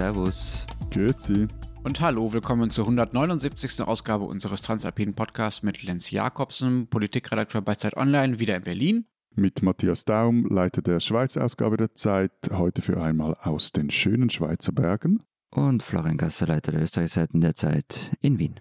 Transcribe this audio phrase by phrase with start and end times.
[0.00, 0.66] Servus.
[0.90, 1.46] Grüezi.
[1.84, 3.82] Und hallo, willkommen zur 179.
[3.82, 9.04] Ausgabe unseres Transalpinen Podcasts mit Lenz Jakobsen, Politikredakteur bei Zeit Online, wieder in Berlin.
[9.34, 14.72] Mit Matthias Daum, Leiter der Schweiz-Ausgabe der Zeit, heute für einmal aus den schönen Schweizer
[14.72, 15.22] Bergen.
[15.50, 18.58] Und Florian Gasser, Leiter der Österreichseiten der Zeit in Wien.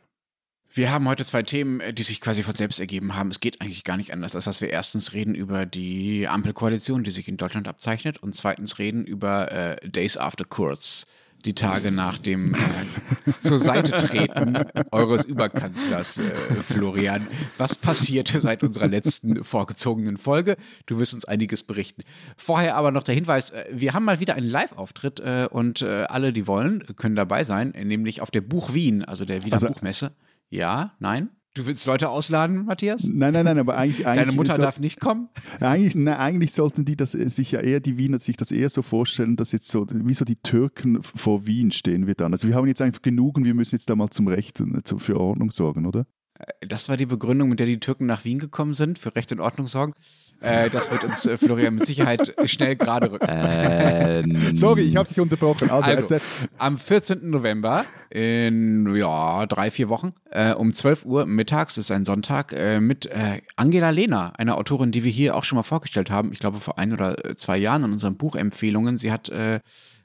[0.70, 3.32] Wir haben heute zwei Themen, die sich quasi von selbst ergeben haben.
[3.32, 7.12] Es geht eigentlich gar nicht anders, als dass wir erstens reden über die Ampelkoalition, die
[7.12, 11.08] sich in Deutschland abzeichnet, und zweitens reden über äh, Days After Kurz,
[11.46, 14.58] die Tage nach dem äh, zur Seite treten
[14.92, 16.32] eures Überkanzlers, äh,
[16.64, 17.28] Florian.
[17.58, 20.58] Was passierte seit unserer letzten vorgezogenen Folge?
[20.86, 22.04] Du wirst uns einiges berichten.
[22.38, 26.06] Vorher aber noch der Hinweis, äh, wir haben mal wieder einen Live-Auftritt äh, und äh,
[26.10, 29.68] alle, die wollen, können dabei sein, nämlich auf der Buch Wien, also der Wiener also,
[29.68, 30.14] Buchmesse.
[30.50, 31.30] Ja, nein?
[31.60, 33.04] Du willst Leute ausladen, Matthias?
[33.04, 34.08] Nein, nein, nein, aber eigentlich.
[34.08, 35.28] eigentlich Deine Mutter darf nicht kommen?
[35.60, 38.82] Eigentlich, nein, eigentlich sollten die das sich ja eher, die Wiener sich das eher so
[38.82, 42.32] vorstellen, dass jetzt so, wie so die Türken vor Wien stehen wir dann.
[42.32, 44.64] Also wir haben jetzt einfach genug und wir müssen jetzt da mal zum Recht
[45.00, 46.06] für Ordnung sorgen, oder?
[46.40, 49.34] Äh, das war die Begründung, mit der die Türken nach Wien gekommen sind, für Recht
[49.34, 49.96] und Ordnung sorgen.
[50.42, 53.28] Äh, das wird uns äh, Florian mit Sicherheit schnell gerade rücken.
[53.30, 55.70] Ähm, Sorry, ich habe dich unterbrochen.
[55.70, 56.18] Also, also
[56.58, 57.30] am 14.
[57.30, 62.80] November in ja, drei, vier Wochen äh, um 12 Uhr mittags, ist ein Sonntag, äh,
[62.80, 66.40] mit äh, Angela Lehner, einer Autorin, die wir hier auch schon mal vorgestellt haben, ich
[66.40, 68.98] glaube vor ein oder zwei Jahren in unseren Buchempfehlungen.
[68.98, 69.30] Sie hat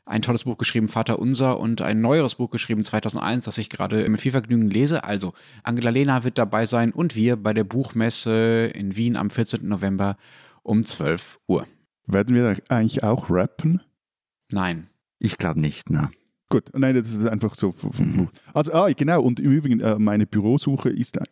[0.06, 4.08] ein tolles Buch geschrieben, Vater Unser, und ein neueres Buch geschrieben, 2001, das ich gerade
[4.08, 5.04] mit viel Vergnügen lese.
[5.04, 9.66] Also, Angela Lehner wird dabei sein und wir bei der Buchmesse in Wien am 14.
[9.66, 10.16] November
[10.62, 11.66] um 12 Uhr.
[12.06, 13.80] Werden wir eigentlich auch rappen?
[14.50, 14.88] Nein.
[15.18, 16.10] Ich glaube nicht, ne.
[16.50, 17.74] Gut, nein, das ist einfach so.
[18.52, 21.22] Also, ah, genau, und im Übrigen, äh, meine Bürosuche ist äh,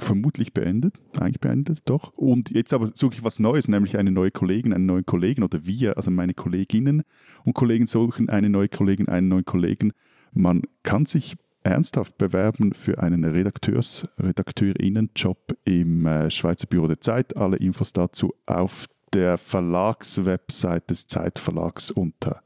[0.00, 2.12] vermutlich beendet, eigentlich beendet, doch.
[2.16, 5.64] Und jetzt aber suche ich was Neues, nämlich eine neue Kollegin, einen neuen Kollegen oder
[5.66, 7.02] wir, also meine Kolleginnen
[7.44, 9.92] und Kollegen suchen eine neue Kollegin, einen neuen Kollegen.
[10.32, 17.36] Man kann sich ernsthaft bewerben für einen Redakteurs-, Redakteurinnenjob im äh, Schweizer Büro der Zeit.
[17.36, 22.41] Alle Infos dazu auf der Verlagswebsite des Zeitverlags unter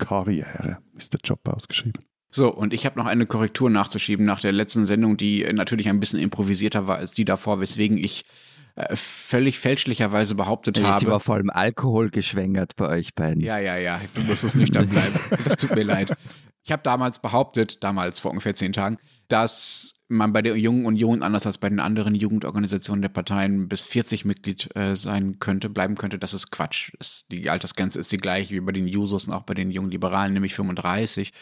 [0.00, 2.04] Karriere ist der Job ausgeschrieben.
[2.32, 5.98] So, und ich habe noch eine Korrektur nachzuschieben nach der letzten Sendung, die natürlich ein
[5.98, 8.24] bisschen improvisierter war als die davor, weswegen ich
[8.76, 11.00] äh, völlig fälschlicherweise behauptet ja, habe.
[11.00, 13.42] Sie war vor allem Alkohol geschwängert bei euch beiden.
[13.42, 15.18] Ja, ja, ja, du musst es nüchtern bleiben.
[15.44, 16.16] Das tut mir leid.
[16.62, 18.98] Ich habe damals behauptet, damals vor ungefähr zehn Tagen,
[19.28, 23.82] dass man bei der Jungen Union, anders als bei den anderen Jugendorganisationen der Parteien, bis
[23.82, 26.18] 40 Mitglied äh, sein könnte, bleiben könnte.
[26.18, 26.92] Das ist Quatsch.
[26.98, 29.90] Das, die Altersgrenze ist die gleiche wie bei den Jusos und auch bei den jungen
[29.90, 31.32] Liberalen, nämlich 35.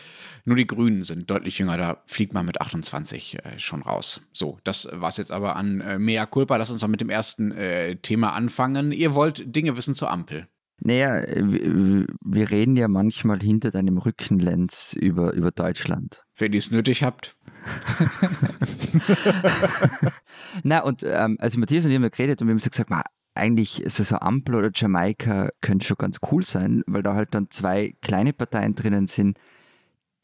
[0.44, 4.22] Nur die Grünen sind deutlich jünger, da fliegt man mit 28 äh, schon raus.
[4.32, 6.56] So, das war es jetzt aber an äh, Mea Culpa.
[6.56, 8.92] Lass uns mal mit dem ersten äh, Thema anfangen.
[8.92, 10.46] Ihr wollt Dinge wissen zur Ampel.
[10.88, 16.24] Naja, wir reden ja manchmal hinter deinem Rücken, Lenz, über, über Deutschland.
[16.34, 17.36] Wenn ihr es nötig habt.
[20.62, 22.90] Na, und ähm, also Matthias und ich haben ja geredet und wir haben so gesagt,
[23.34, 27.50] eigentlich so, so Ampel oder Jamaika könnte schon ganz cool sein, weil da halt dann
[27.50, 29.36] zwei kleine Parteien drinnen sind,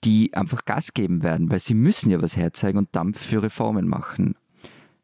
[0.02, 3.86] die einfach Gas geben werden, weil sie müssen ja was herzeigen und Dampf für Reformen
[3.86, 4.34] machen.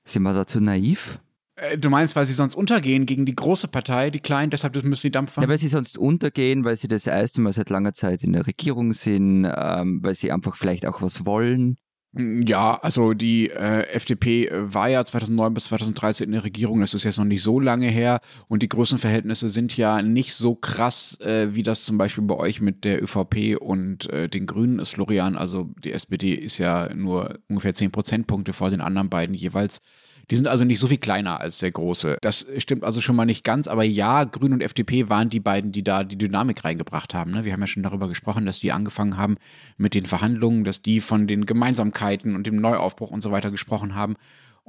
[0.04, 1.20] Sind wir dazu naiv?
[1.60, 5.02] Äh, du meinst, weil sie sonst untergehen gegen die große Partei, die kleinen, deshalb müssen
[5.02, 5.36] sie Dampf?
[5.36, 8.46] Ja, weil sie sonst untergehen, weil sie das erste Mal seit langer Zeit in der
[8.46, 11.76] Regierung sind, ähm, weil sie einfach vielleicht auch was wollen.
[12.12, 16.94] Mm, ja, also die äh, FDP war ja 2009 bis 2013 in der Regierung, das
[16.94, 21.20] ist jetzt noch nicht so lange her und die Größenverhältnisse sind ja nicht so krass,
[21.20, 24.90] äh, wie das zum Beispiel bei euch mit der ÖVP und äh, den Grünen ist,
[24.90, 25.36] Florian.
[25.36, 29.82] Also die SPD ist ja nur ungefähr 10 Prozentpunkte vor den anderen beiden jeweils.
[30.30, 32.18] Die sind also nicht so viel kleiner als der große.
[32.20, 35.72] Das stimmt also schon mal nicht ganz, aber ja, Grün und FDP waren die beiden,
[35.72, 37.32] die da die Dynamik reingebracht haben.
[37.32, 37.44] Ne?
[37.44, 39.36] Wir haben ja schon darüber gesprochen, dass die angefangen haben
[39.76, 43.94] mit den Verhandlungen, dass die von den Gemeinsamkeiten und dem Neuaufbruch und so weiter gesprochen
[43.94, 44.16] haben.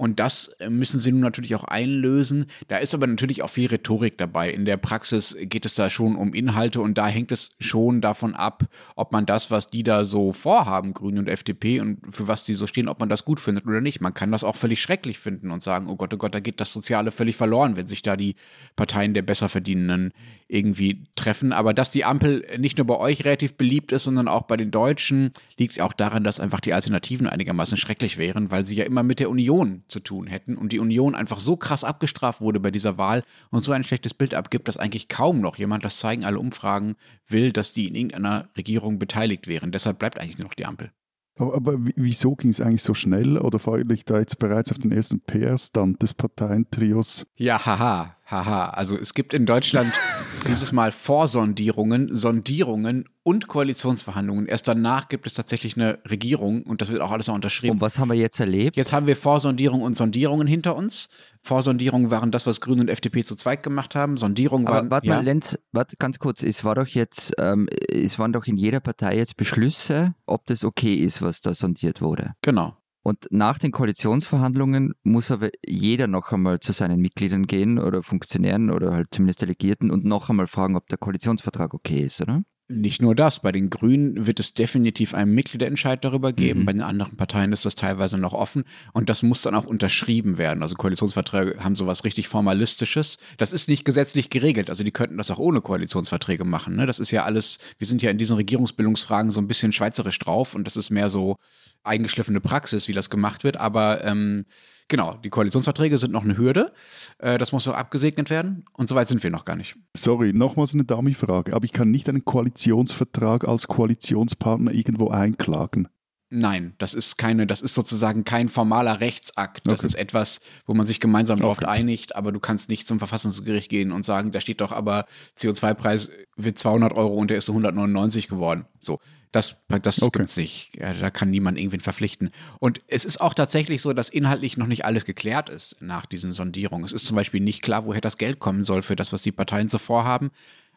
[0.01, 2.47] Und das müssen sie nun natürlich auch einlösen.
[2.69, 4.49] Da ist aber natürlich auch viel Rhetorik dabei.
[4.49, 8.33] In der Praxis geht es da schon um Inhalte und da hängt es schon davon
[8.33, 8.63] ab,
[8.95, 12.55] ob man das, was die da so vorhaben, Grüne und FDP und für was die
[12.55, 14.01] so stehen, ob man das gut findet oder nicht.
[14.01, 16.59] Man kann das auch völlig schrecklich finden und sagen, oh Gott, oh Gott, da geht
[16.59, 18.33] das Soziale völlig verloren, wenn sich da die
[18.75, 20.13] Parteien der Besserverdienenden
[20.47, 21.53] irgendwie treffen.
[21.53, 24.71] Aber dass die Ampel nicht nur bei euch relativ beliebt ist, sondern auch bei den
[24.71, 29.03] Deutschen, liegt auch daran, dass einfach die Alternativen einigermaßen schrecklich wären, weil sie ja immer
[29.03, 32.71] mit der Union zu tun hätten und die Union einfach so krass abgestraft wurde bei
[32.71, 36.25] dieser Wahl und so ein schlechtes Bild abgibt, dass eigentlich kaum noch jemand, das zeigen
[36.25, 36.95] alle Umfragen,
[37.27, 39.71] will, dass die in irgendeiner Regierung beteiligt wären.
[39.71, 40.91] Deshalb bleibt eigentlich nur noch die Ampel.
[41.35, 43.37] Aber, aber wieso ging es eigentlich so schnell?
[43.37, 47.25] Oder freue ich da jetzt bereits auf den ersten PR-Stand des Parteientrios?
[47.35, 48.69] Ja, haha, haha.
[48.69, 49.93] Also es gibt in Deutschland
[50.47, 54.47] Dieses Mal Vorsondierungen, Sondierungen und Koalitionsverhandlungen.
[54.47, 57.75] Erst danach gibt es tatsächlich eine Regierung und das wird auch alles noch unterschrieben.
[57.75, 58.75] Und was haben wir jetzt erlebt?
[58.75, 61.09] Jetzt haben wir Vorsondierungen und Sondierungen hinter uns.
[61.43, 64.17] Vorsondierungen waren das, was Grüne und FDP zu zweit gemacht haben.
[64.17, 64.89] Sondierungen waren.
[64.89, 65.15] Warte ja.
[65.15, 66.41] mal, Lenz, warte ganz kurz.
[66.41, 70.63] Es war doch jetzt, ähm, es waren doch in jeder Partei jetzt Beschlüsse, ob das
[70.63, 72.33] okay ist, was da sondiert wurde.
[72.41, 72.75] Genau.
[73.03, 78.69] Und nach den Koalitionsverhandlungen muss aber jeder noch einmal zu seinen Mitgliedern gehen oder Funktionären
[78.69, 82.43] oder halt zumindest Delegierten und noch einmal fragen, ob der Koalitionsvertrag okay ist, oder?
[82.73, 86.65] Nicht nur das, bei den Grünen wird es definitiv einen Mitgliederentscheid darüber geben, Mhm.
[86.65, 88.63] bei den anderen Parteien ist das teilweise noch offen
[88.93, 90.61] und das muss dann auch unterschrieben werden.
[90.61, 93.17] Also Koalitionsverträge haben sowas richtig Formalistisches.
[93.37, 96.77] Das ist nicht gesetzlich geregelt, also die könnten das auch ohne Koalitionsverträge machen.
[96.77, 96.85] Ne?
[96.85, 100.55] Das ist ja alles, wir sind ja in diesen Regierungsbildungsfragen so ein bisschen schweizerisch drauf
[100.55, 101.35] und das ist mehr so
[101.83, 104.45] eingeschliffene Praxis, wie das gemacht wird, aber ähm,
[104.87, 106.71] genau, die Koalitionsverträge sind noch eine Hürde,
[107.19, 109.77] äh, das muss noch abgesegnet werden und soweit sind wir noch gar nicht.
[109.95, 115.87] Sorry, nochmals eine Dummy-Frage, aber ich kann nicht einen Koalitionsvertrag als Koalitionspartner irgendwo einklagen.
[116.33, 119.67] Nein, das ist keine, das ist sozusagen kein formaler Rechtsakt.
[119.67, 119.87] Das Okay.
[119.87, 121.67] ist etwas, wo man sich gemeinsam darauf Okay.
[121.67, 125.05] einigt, aber du kannst nicht zum Verfassungsgericht gehen und sagen, da steht doch aber
[125.37, 128.65] CO2-Preis wird 200 Euro und der ist so 199 geworden.
[128.79, 128.99] So.
[129.33, 130.19] Das, das Okay.
[130.19, 130.71] gibt's nicht.
[130.77, 132.31] Ja, da kann niemand irgendwen verpflichten.
[132.59, 136.31] Und es ist auch tatsächlich so, dass inhaltlich noch nicht alles geklärt ist nach diesen
[136.33, 136.83] Sondierungen.
[136.83, 139.31] Es ist zum Beispiel nicht klar, woher das Geld kommen soll für das, was die
[139.31, 140.31] Parteien so vorhaben.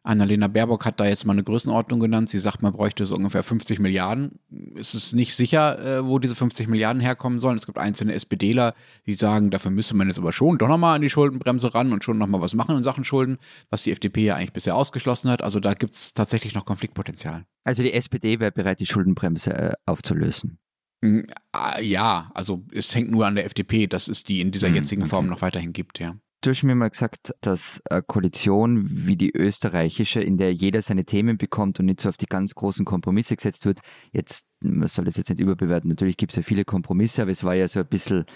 [0.04, 2.28] Annalena Baerbock hat da jetzt mal eine Größenordnung genannt.
[2.28, 4.38] Sie sagt, man bräuchte so ungefähr 50 Milliarden.
[4.78, 7.56] Es ist nicht sicher, äh, wo diese 50 Milliarden herkommen sollen.
[7.56, 8.74] Es gibt einzelne SPDler,
[9.06, 12.04] die sagen, dafür müsste man jetzt aber schon doch nochmal an die Schuldenbremse ran und
[12.04, 13.38] schon nochmal was machen in Sachen Schulden,
[13.70, 15.40] was die FDP ja eigentlich bisher ausgeschlossen hat.
[15.42, 17.46] Also da gibt es tatsächlich noch Konfliktpotenzial.
[17.64, 20.58] Also die SPD wäre bereit, die Schuldenbremse äh, aufzulösen.
[21.00, 21.20] Mm,
[21.52, 24.74] ah, Ja, also es hängt nur an der FDP, dass es die in dieser Mhm,
[24.74, 26.16] jetzigen Form noch weiterhin gibt, ja.
[26.44, 31.06] Du hast mir mal gesagt, dass eine Koalition wie die österreichische, in der jeder seine
[31.06, 33.80] Themen bekommt und nicht so auf die ganz großen Kompromisse gesetzt wird,
[34.12, 37.44] jetzt, man soll das jetzt nicht überbewerten, natürlich gibt es ja viele Kompromisse, aber es
[37.44, 38.26] war ja so ein bisschen,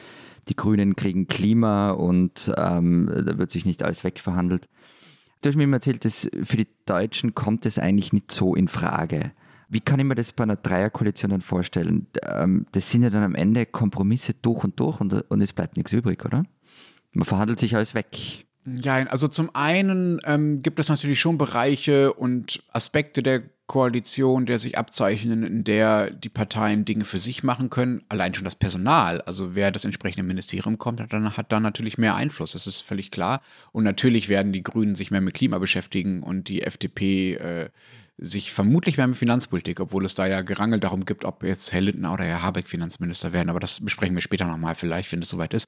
[0.49, 4.71] die Grünen kriegen Klima und ähm, da wird sich nicht alles wegverhandelt.
[5.43, 8.69] Du hast mir immer erzählt, dass für die Deutschen kommt es eigentlich nicht so in
[8.69, 9.33] Frage.
[9.69, 12.07] Wie kann ich mir das bei einer Dreierkoalition dann vorstellen?
[12.23, 15.77] Ähm, das sind ja dann am Ende Kompromisse durch und durch und, und es bleibt
[15.77, 16.45] nichts übrig, oder?
[17.13, 18.47] Man verhandelt sich alles weg.
[18.67, 24.59] Ja, also zum einen ähm, gibt es natürlich schon Bereiche und Aspekte der Koalition, der
[24.59, 28.03] sich abzeichnen, in der die Parteien Dinge für sich machen können.
[28.09, 31.99] Allein schon das Personal, also wer das entsprechende Ministerium kommt, hat dann, hat dann natürlich
[31.99, 32.53] mehr Einfluss.
[32.53, 33.43] Das ist völlig klar.
[33.73, 37.69] Und natürlich werden die Grünen sich mehr mit Klima beschäftigen und die FDP äh,
[38.17, 41.83] sich vermutlich mehr mit Finanzpolitik, obwohl es da ja Gerangel darum gibt, ob jetzt Herr
[41.83, 43.51] Lindner oder Herr Habeck Finanzminister werden.
[43.51, 45.67] Aber das besprechen wir später nochmal vielleicht, wenn es soweit ist.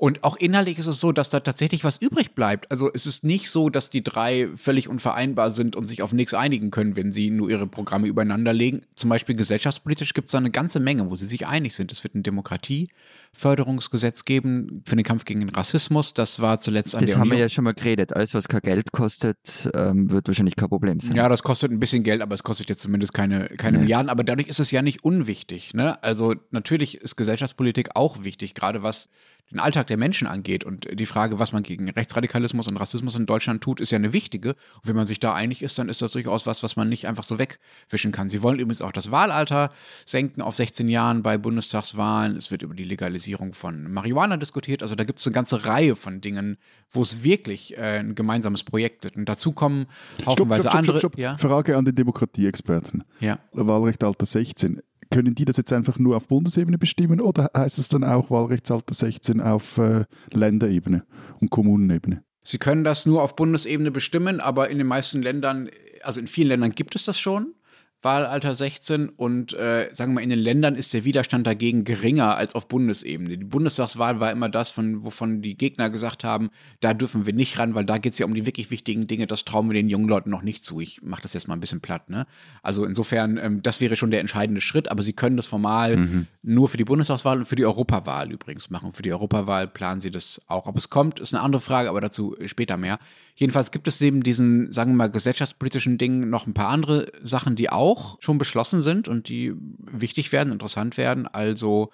[0.00, 2.70] Und auch inhaltlich ist es so, dass da tatsächlich was übrig bleibt.
[2.70, 6.34] Also es ist nicht so, dass die drei völlig unvereinbar sind und sich auf nichts
[6.34, 8.82] einigen können, wenn sie nur ihre Programme übereinander legen.
[8.94, 11.90] Zum Beispiel gesellschaftspolitisch gibt es da eine ganze Menge, wo sie sich einig sind.
[11.90, 16.14] Es wird ein Demokratieförderungsgesetz geben für den Kampf gegen den Rassismus.
[16.14, 17.42] Das war zuletzt an Das der haben wir Union.
[17.42, 18.12] ja schon mal geredet.
[18.14, 21.16] Alles, was kein Geld kostet, ähm, wird wahrscheinlich kein Problem sein.
[21.16, 23.82] Ja, das kostet ein bisschen Geld, aber es kostet jetzt zumindest keine, keine Nee.
[23.82, 24.10] Milliarden.
[24.10, 25.74] Aber dadurch ist es ja nicht unwichtig.
[25.74, 26.00] Ne?
[26.02, 29.08] Also natürlich ist Gesellschaftspolitik auch wichtig, gerade was
[29.50, 30.64] den Alltag der Menschen angeht.
[30.64, 34.12] Und die Frage, was man gegen Rechtsradikalismus und Rassismus in Deutschland tut, ist ja eine
[34.12, 34.50] wichtige.
[34.50, 37.06] Und wenn man sich da einig ist, dann ist das durchaus was, was man nicht
[37.06, 38.28] einfach so wegwischen kann.
[38.28, 39.70] Sie wollen übrigens auch das Wahlalter
[40.04, 42.36] senken auf 16 Jahren bei Bundestagswahlen.
[42.36, 44.82] Es wird über die Legalisierung von Marihuana diskutiert.
[44.82, 46.58] Also da gibt es eine ganze Reihe von Dingen,
[46.90, 49.16] wo es wirklich äh, ein gemeinsames Projekt gibt.
[49.16, 49.86] Und dazu kommen
[50.26, 51.10] haufenweise andere.
[51.16, 51.36] Ja?
[51.38, 53.04] Frage an den Demokratieexperten.
[53.20, 53.38] Ja.
[53.52, 54.82] Wahlrechtsalter 16.
[55.10, 58.94] Können die das jetzt einfach nur auf Bundesebene bestimmen oder heißt es dann auch Wahlrechtsalter
[58.94, 61.04] 16 auf äh, Länderebene
[61.40, 62.22] und Kommunenebene?
[62.42, 65.68] Sie können das nur auf Bundesebene bestimmen, aber in den meisten Ländern,
[66.02, 67.54] also in vielen Ländern gibt es das schon.
[68.02, 72.36] Wahlalter 16 und äh, sagen wir mal, in den Ländern ist der Widerstand dagegen geringer
[72.36, 73.36] als auf Bundesebene.
[73.36, 76.50] Die Bundestagswahl war immer das, von, wovon die Gegner gesagt haben,
[76.80, 79.26] da dürfen wir nicht ran, weil da geht es ja um die wirklich wichtigen Dinge,
[79.26, 80.80] das trauen wir den jungen Leuten noch nicht zu.
[80.80, 82.08] Ich mache das jetzt mal ein bisschen platt.
[82.08, 82.26] Ne?
[82.62, 85.96] Also insofern, ähm, das wäre schon der entscheidende Schritt, aber sie können das formal
[86.42, 88.92] nur für die Bundestagswahl und für die Europawahl übrigens machen.
[88.92, 90.66] Für die Europawahl planen sie das auch.
[90.66, 92.98] Ob es kommt, ist eine andere Frage, aber dazu später mehr.
[93.38, 97.54] Jedenfalls gibt es neben diesen, sagen wir mal, gesellschaftspolitischen Dingen noch ein paar andere Sachen,
[97.54, 101.28] die auch schon beschlossen sind und die wichtig werden, interessant werden.
[101.28, 101.92] Also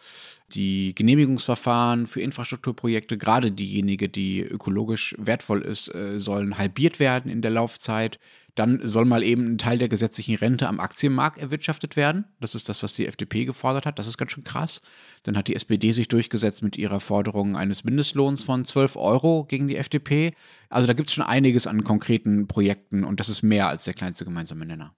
[0.55, 7.43] die Genehmigungsverfahren für Infrastrukturprojekte, gerade diejenige, die ökologisch wertvoll ist, äh, sollen halbiert werden in
[7.43, 8.19] der Laufzeit.
[8.55, 12.25] Dann soll mal eben ein Teil der gesetzlichen Rente am Aktienmarkt erwirtschaftet werden.
[12.41, 13.99] Das ist das, was die FDP gefordert hat.
[13.99, 14.81] Das ist ganz schön krass.
[15.25, 19.67] Dann hat die SPD sich durchgesetzt mit ihrer Forderung eines Mindestlohns von 12 Euro gegen
[19.67, 20.35] die FDP.
[20.69, 23.95] Also da gibt es schon einiges an konkreten Projekten und das ist mehr als der
[23.95, 24.95] kleinste gemeinsame Nenner.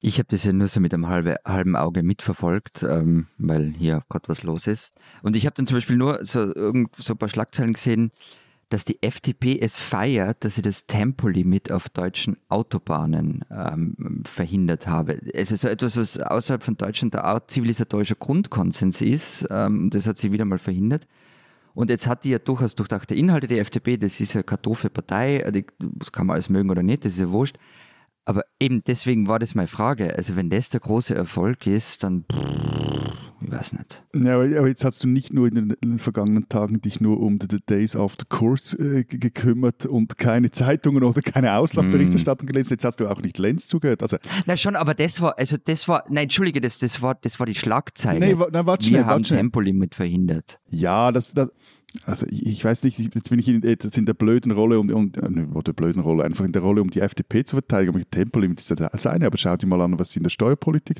[0.00, 4.02] Ich habe das ja nur so mit einem halbe, halben Auge mitverfolgt, ähm, weil hier
[4.08, 4.92] gerade was los ist.
[5.22, 8.12] Und ich habe dann zum Beispiel nur so, irgend, so ein paar Schlagzeilen gesehen,
[8.68, 15.20] dass die FDP es feiert, dass sie das Tempolimit auf deutschen Autobahnen ähm, verhindert habe.
[15.32, 19.46] Es ist so etwas, was außerhalb von Deutschland der Art zivilisatorischer Grundkonsens ist.
[19.50, 21.06] Ähm, das hat sie wieder mal verhindert.
[21.74, 24.90] Und jetzt hat die ja durchaus durchdachte Inhalte, die FDP, das ist ja keine doofe
[24.90, 27.56] Partei, die, das kann man alles mögen oder nicht, das ist ja wurscht.
[28.28, 30.14] Aber eben deswegen war das meine Frage.
[30.14, 32.26] Also wenn das der große Erfolg ist, dann
[33.40, 34.04] ich weiß nicht.
[34.14, 37.56] Ja, aber jetzt hast du nicht nur in den, vergangenen Tagen dich nur um the
[37.70, 42.50] Days After Course äh, gekümmert und keine Zeitungen oder keine Auslaufberichterstattung mm.
[42.50, 42.72] gelesen.
[42.74, 44.02] Jetzt hast du auch nicht Lenz zugehört.
[44.02, 47.40] Also, na schon, aber das war, also das war, nein, entschuldige, das, das war, das
[47.40, 48.20] war die Schlagzeile.
[48.20, 50.60] Nee, na, warte Wir schnell, haben warte Tempolimit verhindert.
[50.66, 51.48] Ja, das, das
[52.04, 55.16] also ich, weiß nicht, jetzt bin ich in, jetzt in der blöden Rolle und, und
[55.16, 57.94] äh, ne, der blöden Rolle, einfach in der Rolle, um die FDP zu verteidigen.
[57.94, 60.30] Aber Tempolimit ist ja das eine, aber schau dir mal an, was sie in der
[60.30, 60.98] Steuerpolitik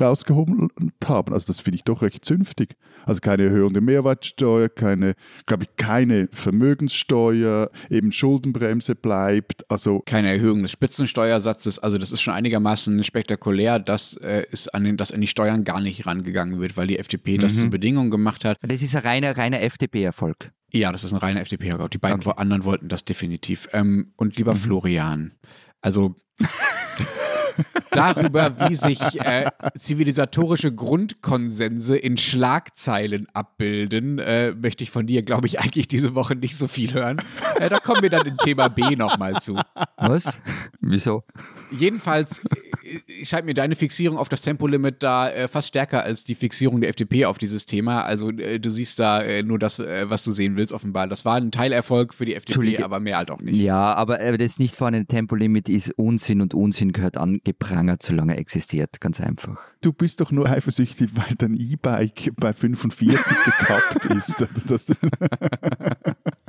[0.00, 0.68] rausgehoben
[1.04, 1.32] haben.
[1.32, 2.76] Also das finde ich doch recht zünftig.
[3.04, 5.14] Also keine Erhöhung der Mehrwertsteuer, keine,
[5.46, 9.68] glaube ich, keine Vermögenssteuer, eben Schuldenbremse bleibt.
[9.68, 11.80] Also keine Erhöhung des Spitzensteuersatzes.
[11.80, 15.64] Also das ist schon einigermaßen spektakulär, dass äh, es an den, dass an die Steuern
[15.64, 17.40] gar nicht rangegangen wird, weil die FDP mhm.
[17.40, 18.58] das zur Bedingung gemacht hat.
[18.62, 20.19] Das ist ein reiner, reiner FDP-Erfolg.
[20.20, 20.52] Erfolg.
[20.72, 21.90] Ja, das ist ein reiner FDP-Erfolg.
[21.90, 22.34] Die beiden okay.
[22.36, 23.68] anderen wollten das definitiv.
[23.72, 24.58] Ähm, und lieber mhm.
[24.58, 25.32] Florian,
[25.80, 26.14] also
[27.90, 35.46] darüber, wie sich äh, zivilisatorische Grundkonsense in Schlagzeilen abbilden, äh, möchte ich von dir, glaube
[35.46, 37.20] ich, eigentlich diese Woche nicht so viel hören.
[37.58, 39.58] Äh, da kommen wir dann in Thema B nochmal zu.
[39.96, 40.38] Was?
[40.80, 41.24] Wieso?
[41.72, 42.42] Jedenfalls
[42.90, 46.80] äh, scheint mir deine Fixierung auf das Tempolimit da äh, fast stärker als die Fixierung
[46.80, 48.02] der FDP auf dieses Thema.
[48.02, 51.06] Also äh, du siehst da äh, nur das, äh, was du sehen willst, offenbar.
[51.06, 53.56] Das war ein Teilerfolg für die FDP, aber mehr halt auch nicht.
[53.56, 58.38] Ja, aber äh, das nicht vorhandene Tempolimit ist Unsinn und Unsinn gehört angeprangert, solange er
[58.38, 59.00] existiert.
[59.00, 59.60] Ganz einfach.
[59.80, 64.46] Du bist doch nur eifersüchtig, weil dein E-Bike bei 45 gekappt ist.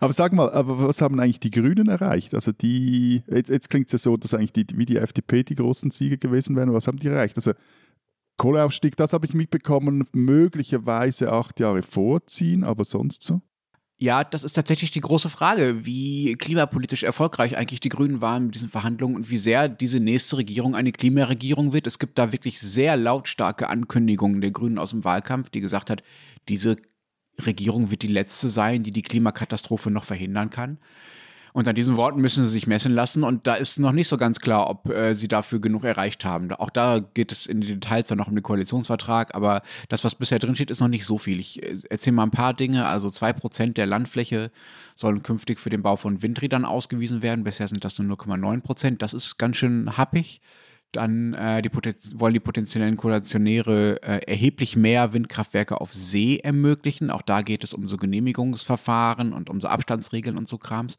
[0.00, 2.34] Aber sag mal, aber was haben eigentlich die Grünen erreicht?
[2.34, 5.54] Also die, jetzt, jetzt klingt es ja so, dass eigentlich die, wie die FDP die
[5.54, 6.72] großen Sieger gewesen wären.
[6.72, 7.36] Was haben die erreicht?
[7.36, 7.52] Also
[8.38, 13.40] Kohleausstieg, das habe ich mitbekommen, möglicherweise acht Jahre vorziehen, aber sonst so?
[14.02, 18.56] Ja, das ist tatsächlich die große Frage, wie klimapolitisch erfolgreich eigentlich die Grünen waren mit
[18.56, 21.86] diesen Verhandlungen und wie sehr diese nächste Regierung eine Klimaregierung wird.
[21.86, 26.02] Es gibt da wirklich sehr lautstarke Ankündigungen der Grünen aus dem Wahlkampf, die gesagt hat,
[26.48, 26.78] diese
[27.44, 30.78] Regierung wird die letzte sein, die die Klimakatastrophe noch verhindern kann.
[31.54, 33.24] Und an diesen Worten müssen sie sich messen lassen.
[33.24, 36.50] Und da ist noch nicht so ganz klar, ob äh, sie dafür genug erreicht haben.
[36.52, 39.34] Auch da geht es in die Details dann noch um den Koalitionsvertrag.
[39.34, 41.38] Aber das, was bisher drinsteht, ist noch nicht so viel.
[41.38, 42.86] Ich äh, erzähle mal ein paar Dinge.
[42.86, 44.50] Also zwei Prozent der Landfläche
[44.94, 47.44] sollen künftig für den Bau von Windrädern ausgewiesen werden.
[47.44, 49.02] Bisher sind das nur 0,9 Prozent.
[49.02, 50.40] Das ist ganz schön happig
[50.92, 51.70] dann äh, die
[52.14, 57.10] wollen die potenziellen Koalitionäre äh, erheblich mehr Windkraftwerke auf See ermöglichen.
[57.10, 60.98] Auch da geht es um so Genehmigungsverfahren und um so Abstandsregeln und so Krams.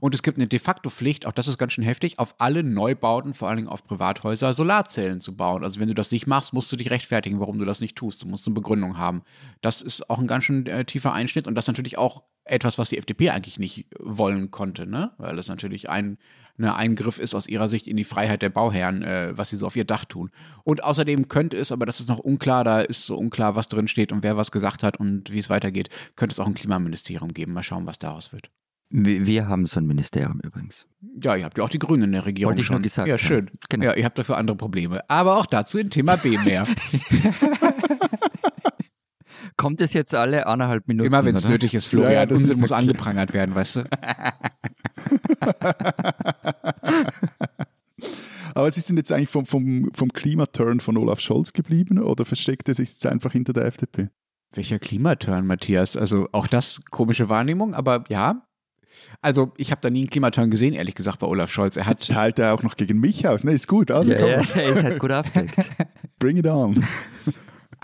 [0.00, 2.62] Und es gibt eine de facto Pflicht, auch das ist ganz schön heftig, auf alle
[2.62, 5.64] Neubauten, vor allen Dingen auf Privathäuser, Solarzellen zu bauen.
[5.64, 8.22] Also wenn du das nicht machst, musst du dich rechtfertigen, warum du das nicht tust.
[8.22, 9.22] Du musst eine Begründung haben.
[9.62, 12.90] Das ist auch ein ganz schön äh, tiefer Einschnitt und das natürlich auch etwas, was
[12.90, 15.12] die FDP eigentlich nicht wollen konnte, ne?
[15.18, 16.18] Weil das natürlich ein
[16.56, 19.66] ne, Eingriff ist aus ihrer Sicht in die Freiheit der Bauherren, äh, was sie so
[19.66, 20.30] auf ihr Dach tun.
[20.62, 23.88] Und außerdem könnte es, aber das ist noch unklar, da ist so unklar, was drin
[23.88, 27.32] steht und wer was gesagt hat und wie es weitergeht, könnte es auch ein Klimaministerium
[27.32, 27.52] geben.
[27.52, 28.50] Mal schauen, was daraus wird.
[28.90, 30.86] Wir haben so ein Ministerium übrigens.
[31.20, 32.82] Ja, ihr habt ja auch die Grünen in der Regierung Wollte ich schon.
[32.82, 33.08] gesagt.
[33.08, 33.50] Ja, schön.
[33.68, 33.86] Genau.
[33.86, 35.00] Ja, ihr habt dafür andere Probleme.
[35.08, 36.66] Aber auch dazu in Thema B mehr.
[39.56, 41.06] Kommt es jetzt alle anderthalb Minuten?
[41.06, 42.12] Immer wenn es nötig ist, Florian.
[42.12, 43.84] Ja, ja, Unsinn muss angeprangert werden, weißt du?
[48.54, 52.68] Aber Sie sind jetzt eigentlich vom, vom, vom Klimaturn von Olaf Scholz geblieben oder versteckt
[52.68, 54.08] er sich jetzt einfach hinter der FDP?
[54.52, 55.96] Welcher Klimaturn, Matthias?
[55.96, 58.46] Also auch das komische Wahrnehmung, aber ja.
[59.20, 61.76] Also ich habe da nie einen Klimaturn gesehen, ehrlich gesagt, bei Olaf Scholz.
[61.76, 63.42] Er hat jetzt teilt er auch noch gegen mich aus.
[63.42, 63.90] Ne, ist gut.
[63.90, 65.70] Also ja, ja, er ist halt gut aufgedeckt.
[66.20, 66.84] Bring it on.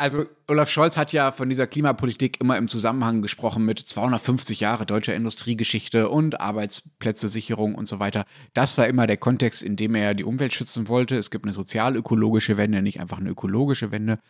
[0.01, 4.87] Also Olaf Scholz hat ja von dieser Klimapolitik immer im Zusammenhang gesprochen mit 250 Jahre
[4.87, 8.25] deutscher Industriegeschichte und Arbeitsplätzesicherung und so weiter.
[8.55, 11.17] Das war immer der Kontext, in dem er die Umwelt schützen wollte.
[11.17, 14.21] Es gibt eine sozial-ökologische Wende, nicht einfach eine ökologische Wende.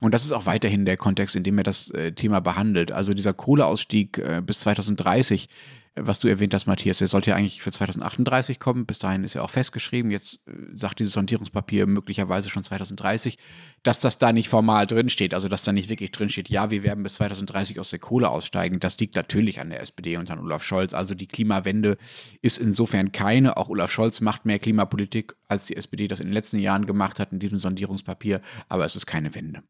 [0.00, 2.90] Und das ist auch weiterhin der Kontext, in dem er das äh, Thema behandelt.
[2.90, 5.48] Also dieser Kohleausstieg äh, bis 2030
[5.96, 8.86] was du erwähnt hast, Matthias, der sollte ja eigentlich für 2038 kommen.
[8.86, 10.10] Bis dahin ist ja auch festgeschrieben.
[10.10, 13.38] Jetzt äh, sagt dieses Sondierungspapier möglicherweise schon 2030,
[13.82, 15.34] dass das da nicht formal drinsteht.
[15.34, 18.78] Also, dass da nicht wirklich drinsteht, ja, wir werden bis 2030 aus der Kohle aussteigen.
[18.78, 20.94] Das liegt natürlich an der SPD und an Olaf Scholz.
[20.94, 21.96] Also, die Klimawende
[22.40, 23.56] ist insofern keine.
[23.56, 27.18] Auch Olaf Scholz macht mehr Klimapolitik, als die SPD das in den letzten Jahren gemacht
[27.18, 28.40] hat in diesem Sondierungspapier.
[28.68, 29.62] Aber es ist keine Wende.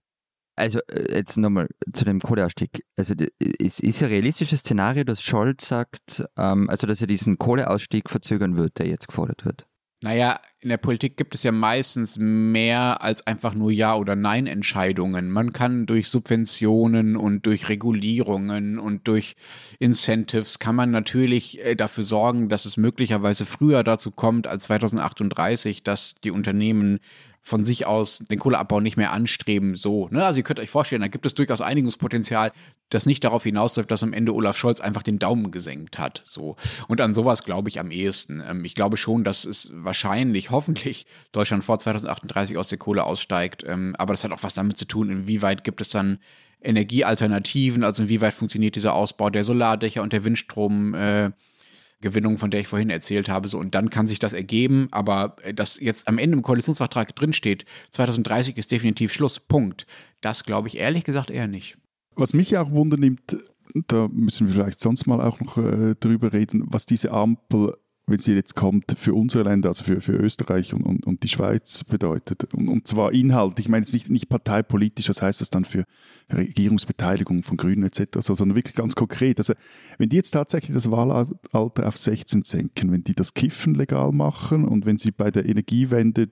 [0.57, 2.85] Also äh, jetzt nochmal zu dem Kohleausstieg.
[2.97, 3.15] Also
[3.59, 8.57] es ist ein realistisches Szenario, dass Scholz sagt, ähm, also dass er diesen Kohleausstieg verzögern
[8.57, 9.67] wird, der jetzt gefordert wird.
[10.03, 15.31] Naja, in der Politik gibt es ja meistens mehr als einfach nur Ja- oder Nein-Entscheidungen.
[15.31, 19.37] Man kann durch Subventionen und durch Regulierungen und durch
[19.79, 25.83] Incentives kann man natürlich äh, dafür sorgen, dass es möglicherweise früher dazu kommt als 2038,
[25.83, 27.01] dass die Unternehmen
[27.43, 29.75] von sich aus den Kohleabbau nicht mehr anstreben.
[29.75, 30.25] So, ne?
[30.25, 32.53] Also ihr könnt euch vorstellen, da gibt es durchaus Einigungspotenzial,
[32.91, 36.21] das nicht darauf hinausläuft, dass am Ende Olaf Scholz einfach den Daumen gesenkt hat.
[36.25, 36.57] So.
[36.89, 38.43] Und an sowas glaube ich am ehesten.
[38.47, 43.65] Ähm, ich glaube schon, dass es wahrscheinlich, hoffentlich Deutschland vor 2038 aus der Kohle aussteigt.
[43.67, 46.19] Ähm, aber das hat auch was damit zu tun, inwieweit gibt es dann
[46.63, 50.95] Energiealternativen, also inwieweit funktioniert dieser Ausbau der Solardächer und der Windstrom.
[50.95, 51.31] Äh,
[52.01, 53.49] Gewinnung, von der ich vorhin erzählt habe.
[53.49, 57.15] So, und dann kann sich das ergeben, aber äh, dass jetzt am Ende im Koalitionsvertrag
[57.15, 59.87] drinsteht, 2030 ist definitiv Schluss, Punkt.
[60.21, 61.79] Das glaube ich ehrlich gesagt eher nicht.
[62.17, 63.39] Was mich auch wundernimmt,
[63.87, 67.77] da müssen wir vielleicht sonst mal auch noch äh, drüber reden, was diese Ampel
[68.11, 71.29] wenn sie jetzt kommt, für unsere Länder, also für, für Österreich und, und, und die
[71.29, 72.53] Schweiz bedeutet.
[72.53, 75.85] Und, und zwar Inhalt, ich meine jetzt nicht, nicht parteipolitisch, was heißt das dann für
[76.33, 79.39] Regierungsbeteiligung von Grünen etc., sondern wirklich ganz konkret.
[79.39, 79.55] Also
[79.99, 84.67] wenn die jetzt tatsächlich das Wahlalter auf 16 senken, wenn die das Kiffen legal machen
[84.67, 86.29] und wenn sie bei der Energiewende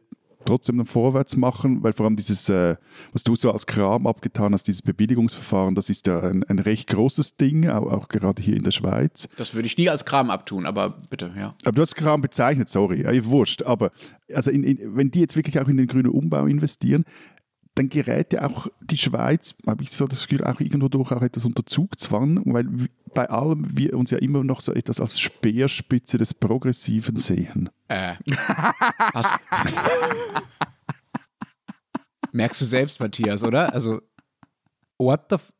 [0.48, 2.76] trotzdem noch vorwärts machen, weil vor allem dieses, äh,
[3.12, 6.88] was du so als Kram abgetan hast, dieses Bewilligungsverfahren, das ist ja ein, ein recht
[6.88, 9.28] großes Ding, auch, auch, gerade hier in der Schweiz.
[9.36, 11.54] Das würde ich nie als Kram abtun, aber bitte, ja.
[11.64, 13.62] Aber du hast Kram bezeichnet, sorry, ja, wurscht.
[13.62, 13.90] Aber
[14.32, 17.04] also in, in, wenn die jetzt wirklich auch in den grünen Umbau investieren,
[17.74, 21.22] dann gerät ja auch die Schweiz, habe ich so das Gefühl, auch irgendwo durch auch
[21.22, 22.66] etwas unter Zugzwang, weil
[23.14, 27.70] bei allem wir uns ja immer noch so etwas als Speerspitze des Progressiven sehen.
[27.88, 28.14] Äh.
[32.32, 33.72] Merkst du selbst, Matthias, oder?
[33.72, 34.00] Also,
[34.98, 35.50] what the f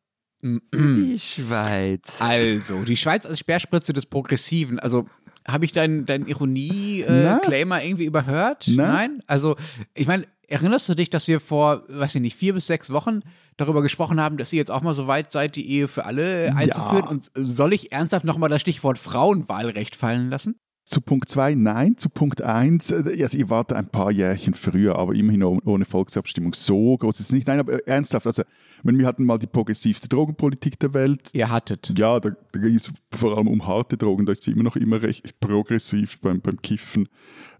[0.72, 2.20] Die Schweiz.
[2.20, 4.78] Also, die Schweiz als Speerspitze des Progressiven.
[4.78, 5.08] Also,
[5.46, 8.66] habe ich deinen dein Ironie-Claimer äh, irgendwie überhört?
[8.68, 8.92] Na?
[8.92, 9.22] Nein?
[9.26, 9.56] Also,
[9.94, 13.20] ich meine, erinnerst du dich, dass wir vor, weiß ich nicht, vier bis sechs Wochen
[13.56, 16.52] darüber gesprochen haben, dass ihr jetzt auch mal so weit seid, die Ehe für alle
[16.54, 17.04] einzuführen?
[17.04, 17.10] Ja.
[17.10, 20.60] Und soll ich ernsthaft nochmal das Stichwort Frauenwahlrecht fallen lassen?
[20.88, 24.96] Zu Punkt 2 nein, zu Punkt 1, äh, also ihr wart ein paar Jährchen früher,
[24.96, 26.54] aber immerhin ohne Volksabstimmung.
[26.54, 27.46] So groß ist es nicht.
[27.46, 28.42] Nein, aber ernsthaft, also
[28.82, 31.28] wir hatten mal die progressivste Drogenpolitik der Welt.
[31.34, 31.92] Ihr hattet.
[31.98, 34.76] Ja, da, da ging es vor allem um harte Drogen, da ist sie immer noch
[34.76, 37.06] immer recht progressiv beim, beim Kiffen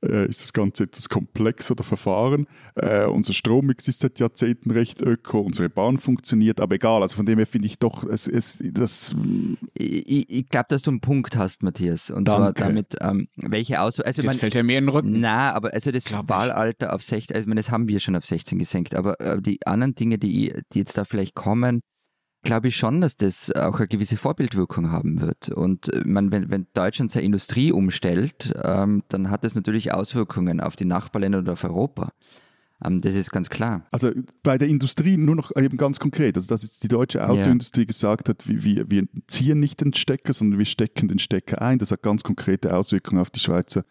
[0.02, 2.46] äh, ist das Ganze etwas komplexer, das Verfahren.
[2.74, 7.26] Äh, unser Strommix ist seit Jahrzehnten recht öko, unsere Bahn funktioniert, aber egal, also von
[7.26, 9.14] dem her finde ich doch, es, es, das...
[9.74, 12.54] Ich, ich glaube, dass du einen Punkt hast, Matthias, und Danke.
[12.58, 14.06] zwar damit, ähm, welche Auswahl...
[14.06, 15.20] Also das man, fällt ja mir in den Rücken.
[15.20, 18.94] Nein, aber also das Wahlalter auf 16, also das haben wir schon auf 16 gesenkt,
[18.94, 21.80] aber äh, die anderen Dinge, die, die jetzt da vielleicht kommen,
[22.42, 25.48] glaube ich schon, dass das auch eine gewisse Vorbildwirkung haben wird.
[25.48, 30.60] Und äh, man, wenn, wenn Deutschland seine Industrie umstellt, ähm, dann hat das natürlich Auswirkungen
[30.60, 32.12] auf die Nachbarländer und auf Europa.
[32.84, 33.86] Ähm, das ist ganz klar.
[33.90, 34.12] Also
[34.42, 37.86] bei der Industrie nur noch eben ganz konkret, also dass jetzt die deutsche Autoindustrie ja.
[37.86, 41.78] gesagt hat, wir, wir ziehen nicht den Stecker, sondern wir stecken den Stecker ein.
[41.78, 43.84] Das hat ganz konkrete Auswirkungen auf die Schweizer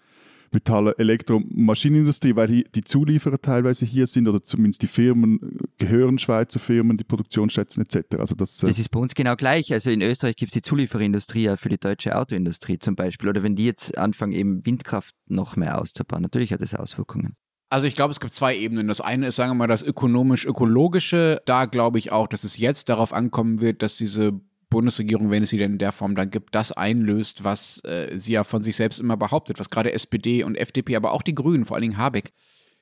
[0.52, 6.19] Metall-, Elektro-, Maschinenindustrie, weil hier die Zulieferer teilweise hier sind oder zumindest die Firmen gehören
[6.19, 8.17] Schweizer Firmen, die Produktionsstätten etc.
[8.17, 9.73] Also das, äh das ist bei uns genau gleich.
[9.73, 13.30] Also in Österreich gibt es die Zulieferindustrie ja für die deutsche Autoindustrie zum Beispiel.
[13.30, 17.36] Oder wenn die jetzt anfangen, eben Windkraft noch mehr auszubauen, natürlich hat das Auswirkungen.
[17.69, 18.88] Also ich glaube, es gibt zwei Ebenen.
[18.88, 21.41] Das eine ist, sagen wir mal, das ökonomisch-ökologische.
[21.45, 25.49] Da glaube ich auch, dass es jetzt darauf ankommen wird, dass diese Bundesregierung, wenn es
[25.49, 28.75] sie denn in der Form dann gibt, das einlöst, was äh, sie ja von sich
[28.75, 31.97] selbst immer behauptet, was gerade SPD und FDP, aber auch die Grünen, vor allen Dingen
[31.97, 32.34] Habeck,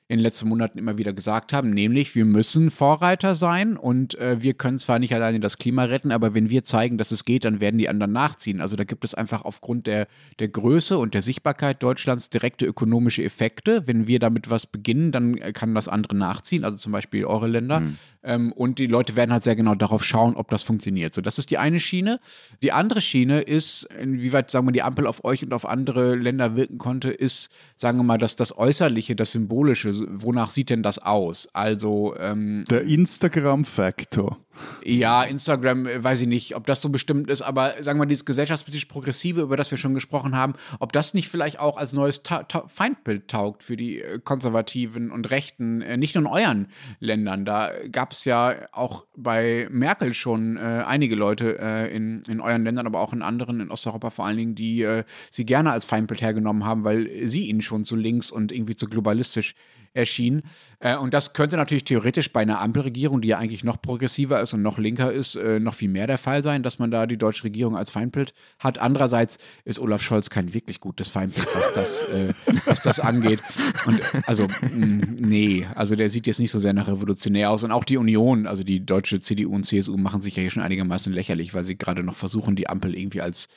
[0.08, 4.40] in den letzten Monaten immer wieder gesagt haben, nämlich wir müssen Vorreiter sein und äh,
[4.40, 7.44] wir können zwar nicht alleine das Klima retten, aber wenn wir zeigen, dass es geht,
[7.44, 8.60] dann werden die anderen nachziehen.
[8.60, 10.06] Also da gibt es einfach aufgrund der,
[10.38, 13.88] der Größe und der Sichtbarkeit Deutschlands direkte ökonomische Effekte.
[13.88, 17.80] Wenn wir damit was beginnen, dann kann das andere nachziehen, also zum Beispiel eure Länder.
[17.80, 17.98] Mhm.
[18.26, 21.14] Ähm, und die Leute werden halt sehr genau darauf schauen, ob das funktioniert.
[21.14, 22.18] So, das ist die eine Schiene.
[22.60, 26.56] Die andere Schiene ist, inwieweit, sagen wir, die Ampel auf euch und auf andere Länder
[26.56, 30.98] wirken konnte, ist, sagen wir mal, dass das Äußerliche, das Symbolische, wonach sieht denn das
[30.98, 31.48] aus?
[31.52, 34.38] Also ähm, der Instagram-Faktor.
[34.84, 38.06] Ja, Instagram, äh, weiß ich nicht, ob das so bestimmt ist, aber sagen wir mal,
[38.06, 41.92] dieses gesellschaftspolitisch Progressive, über das wir schon gesprochen haben, ob das nicht vielleicht auch als
[41.92, 46.30] neues Ta Ta Feindbild taugt für die äh, Konservativen und Rechten, äh, nicht nur in
[46.30, 46.68] euren
[47.00, 47.44] Ländern.
[47.44, 52.64] Da gab es ja auch bei Merkel schon äh, einige Leute äh, in, in euren
[52.64, 55.86] Ländern, aber auch in anderen, in Osteuropa vor allen Dingen, die äh, sie gerne als
[55.86, 59.54] Feindbild hergenommen haben, weil sie ihnen schon zu links und irgendwie zu globalistisch
[59.96, 60.42] erschien.
[60.78, 64.52] Äh, und das könnte natürlich theoretisch bei einer Ampelregierung, die ja eigentlich noch progressiver ist
[64.52, 67.16] und noch linker ist, äh, noch viel mehr der Fall sein, dass man da die
[67.16, 68.78] deutsche Regierung als Feindbild hat.
[68.78, 72.32] Andererseits ist Olaf Scholz kein wirklich gutes Feindbild, was das, äh,
[72.64, 73.40] was das angeht.
[73.86, 77.64] Und also, mm, nee, also der sieht jetzt nicht so sehr nach revolutionär aus.
[77.64, 80.62] Und auch die Union, also die deutsche CDU und CSU, machen sich ja hier schon
[80.62, 83.48] einigermaßen lächerlich, weil sie gerade noch versuchen, die Ampel irgendwie als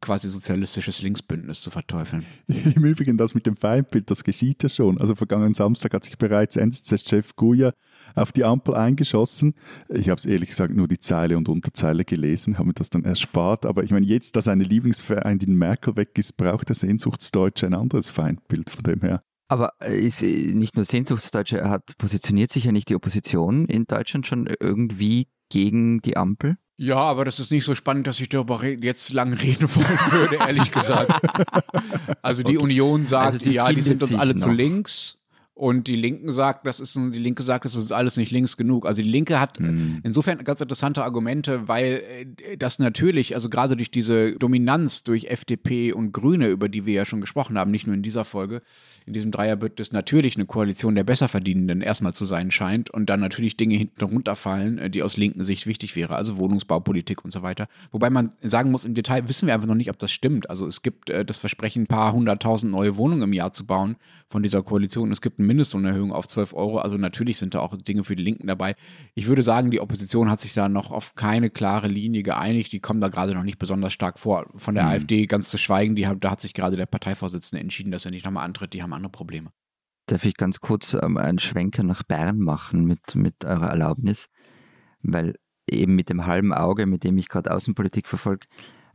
[0.00, 2.24] quasi sozialistisches Linksbündnis zu verteufeln.
[2.46, 4.98] Im Übrigen, das mit dem Feindbild, das geschieht ja schon.
[4.98, 7.72] Also vergangenen Samstag hat sich bereits NZZ-Chef Guya
[8.14, 9.54] auf die Ampel eingeschossen.
[9.88, 13.04] Ich habe es ehrlich gesagt nur die Zeile und Unterzeile gelesen, habe mir das dann
[13.04, 13.66] erspart.
[13.66, 18.08] Aber ich meine, jetzt, dass eine Lieblingsvereindin Merkel weg ist, braucht der Sehnsuchtsdeutsche ein anderes
[18.08, 19.22] Feindbild von dem her.
[19.48, 24.26] Aber ist nicht nur Sehnsuchtsdeutsche, er hat positioniert sich ja nicht die Opposition in Deutschland
[24.26, 26.56] schon irgendwie gegen die Ampel?
[26.76, 30.36] Ja, aber das ist nicht so spannend, dass ich darüber jetzt lang reden wollen würde,
[30.36, 31.12] ehrlich gesagt.
[32.22, 32.64] Also die okay.
[32.64, 34.42] Union sagt, also ja, die sind uns alle noch.
[34.42, 35.21] zu links.
[35.54, 38.86] Und die Linken sagt, das ist die Linke sagt, das ist alles nicht links genug.
[38.86, 40.00] Also die Linke hat mhm.
[40.02, 42.02] insofern ganz interessante Argumente, weil
[42.40, 46.94] äh, das natürlich, also gerade durch diese Dominanz durch FDP und Grüne, über die wir
[46.94, 48.62] ja schon gesprochen haben, nicht nur in dieser Folge,
[49.04, 53.58] in diesem Dreierbündnis natürlich eine Koalition der Besserverdienenden erstmal zu sein scheint und dann natürlich
[53.58, 57.68] Dinge hinten runterfallen, äh, die aus linken Sicht wichtig wäre, also Wohnungsbaupolitik und so weiter.
[57.90, 60.48] Wobei man sagen muss, im Detail wissen wir einfach noch nicht, ob das stimmt.
[60.48, 63.96] Also es gibt äh, das Versprechen, ein paar hunderttausend neue Wohnungen im Jahr zu bauen
[64.30, 65.12] von dieser Koalition.
[65.12, 66.78] Es gibt eine Mindestlohnerhöhung auf 12 Euro.
[66.78, 68.76] Also natürlich sind da auch Dinge für die Linken dabei.
[69.14, 72.72] Ich würde sagen, die Opposition hat sich da noch auf keine klare Linie geeinigt.
[72.72, 74.46] Die kommen da gerade noch nicht besonders stark vor.
[74.56, 74.90] Von der mhm.
[74.90, 78.24] AfD ganz zu schweigen, die, da hat sich gerade der Parteivorsitzende entschieden, dass er nicht
[78.24, 78.72] nochmal antritt.
[78.72, 79.50] Die haben haben andere Probleme.
[80.06, 84.28] Darf ich ganz kurz ähm, einen Schwenker nach Bern machen mit, mit eurer Erlaubnis?
[85.02, 85.34] Weil
[85.68, 88.46] eben mit dem halben Auge, mit dem ich gerade Außenpolitik verfolge,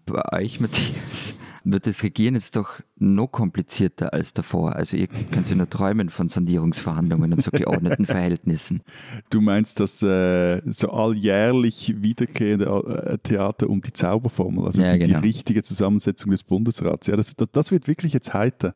[0.06, 4.76] bei euch, Matthias, wird das Regieren jetzt doch noch komplizierter als davor.
[4.76, 8.82] Also ihr könnt ja nur träumen von Sondierungsverhandlungen und so geordneten Verhältnissen.
[9.30, 15.00] Du meinst das äh, so alljährlich wiederkehrende äh, Theater um die Zauberformel, also ja, die,
[15.00, 15.20] genau.
[15.20, 17.08] die, richtige Zusammensetzung des Bundesrats.
[17.08, 18.74] Ja, das, das, das wird wirklich jetzt heiter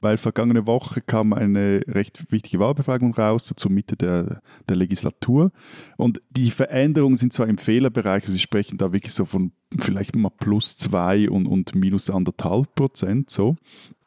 [0.00, 5.50] weil vergangene Woche kam eine recht wichtige Wahlbefragung raus, so zur Mitte der, der Legislatur.
[5.96, 10.14] Und die Veränderungen sind zwar im Fehlerbereich, also sie sprechen da wirklich so von vielleicht
[10.14, 13.56] mal plus zwei und, und minus anderthalb Prozent so.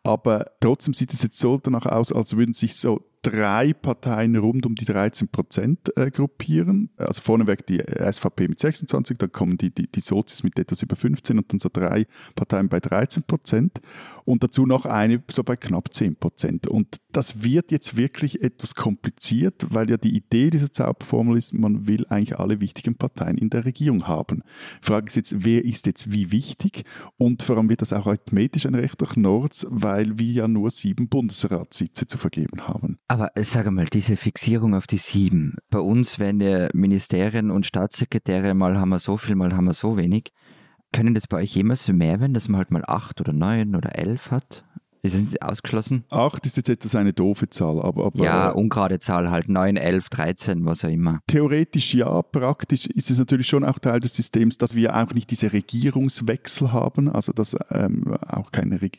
[0.03, 4.65] Aber trotzdem sieht es jetzt so danach aus, als würden sich so drei Parteien rund
[4.65, 6.89] um die 13 Prozent äh, gruppieren.
[6.97, 10.95] Also vorneweg die SVP mit 26, dann kommen die, die, die Sozis mit etwas über
[10.95, 13.79] 15 und dann so drei Parteien bei 13 Prozent
[14.25, 16.67] und dazu noch eine so bei knapp 10 Prozent.
[16.67, 21.87] Und das wird jetzt wirklich etwas kompliziert, weil ja die Idee dieser Zauberformel ist, man
[21.87, 24.43] will eigentlich alle wichtigen Parteien in der Regierung haben.
[24.81, 26.85] Die Frage ist jetzt, wer ist jetzt wie wichtig?
[27.17, 31.07] Und vor allem wird das auch arithmetisch ein rechter Knorz, weil wir ja nur sieben
[31.07, 32.97] Bundesratssitze zu vergeben haben.
[33.11, 35.57] Aber sag mal, diese Fixierung auf die sieben.
[35.69, 39.73] Bei uns werden ja Ministerien und Staatssekretäre, mal haben wir so viel, mal haben wir
[39.73, 40.31] so wenig.
[40.93, 43.75] Können das bei euch jemals so mehr werden, dass man halt mal acht oder neun
[43.75, 44.63] oder elf hat?
[45.03, 46.03] Ist es ausgeschlossen?
[46.09, 48.05] Acht ist jetzt etwas eine doofe Zahl, aber.
[48.05, 49.49] aber ja, ungerade Zahl halt.
[49.49, 51.21] 9, 11, 13, was auch immer.
[51.25, 55.31] Theoretisch ja, praktisch ist es natürlich schon auch Teil des Systems, dass wir auch nicht
[55.31, 58.91] diese Regierungswechsel haben, also dass ähm, auch kein Re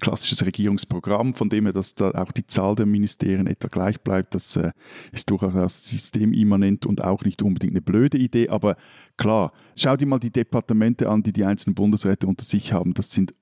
[0.00, 4.34] klassisches Regierungsprogramm, von dem her, dass da auch die Zahl der Ministerien etwa gleich bleibt.
[4.34, 4.72] Das äh,
[5.12, 8.76] ist durchaus systemimmanent und auch nicht unbedingt eine blöde Idee, aber
[9.18, 12.94] klar, schau dir mal die Departemente an, die die einzelnen Bundesräte unter sich haben.
[12.94, 13.34] Das sind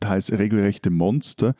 [0.00, 1.54] teils regelrechte Monster,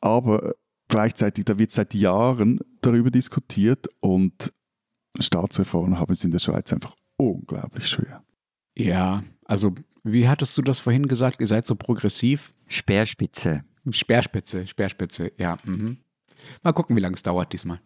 [0.00, 0.54] aber
[0.88, 4.52] gleichzeitig, da wird seit Jahren darüber diskutiert und
[5.18, 8.22] Staatsreformen haben es in der Schweiz einfach unglaublich schwer.
[8.76, 11.40] Ja, also wie hattest du das vorhin gesagt?
[11.40, 12.52] Ihr seid so progressiv?
[12.66, 13.62] Speerspitze.
[13.90, 15.56] Speerspitze, Speerspitze, ja.
[15.64, 15.98] Mhm.
[16.62, 17.80] Mal gucken, wie lange es dauert diesmal.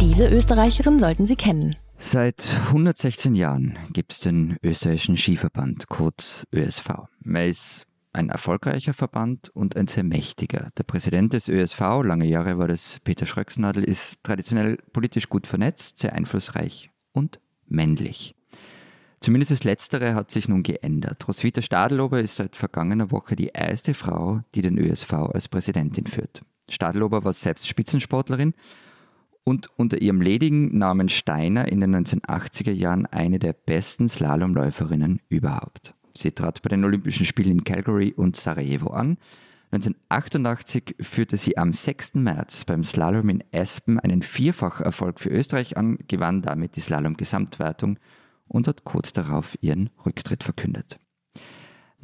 [0.00, 1.76] Diese Österreicherin sollten Sie kennen.
[2.06, 6.86] Seit 116 Jahren gibt es den österreichischen Skiverband, kurz ÖSV.
[7.24, 10.68] Man ist ein erfolgreicher Verband und ein sehr mächtiger.
[10.76, 15.98] Der Präsident des ÖSV, lange Jahre war das Peter Schröcksnadel, ist traditionell politisch gut vernetzt,
[15.98, 18.34] sehr einflussreich und männlich.
[19.20, 21.26] Zumindest das Letztere hat sich nun geändert.
[21.26, 26.42] Roswitha Stadelober ist seit vergangener Woche die erste Frau, die den ÖSV als Präsidentin führt.
[26.68, 28.52] Stadelober war selbst Spitzensportlerin
[29.44, 35.94] und unter ihrem ledigen Namen Steiner in den 1980er Jahren eine der besten Slalomläuferinnen überhaupt.
[36.14, 39.18] Sie trat bei den Olympischen Spielen in Calgary und Sarajevo an.
[39.72, 42.14] 1988 führte sie am 6.
[42.14, 47.98] März beim Slalom in Espen einen Vierfacherfolg für Österreich an, gewann damit die Slalom-Gesamtwertung
[48.46, 51.00] und hat kurz darauf ihren Rücktritt verkündet.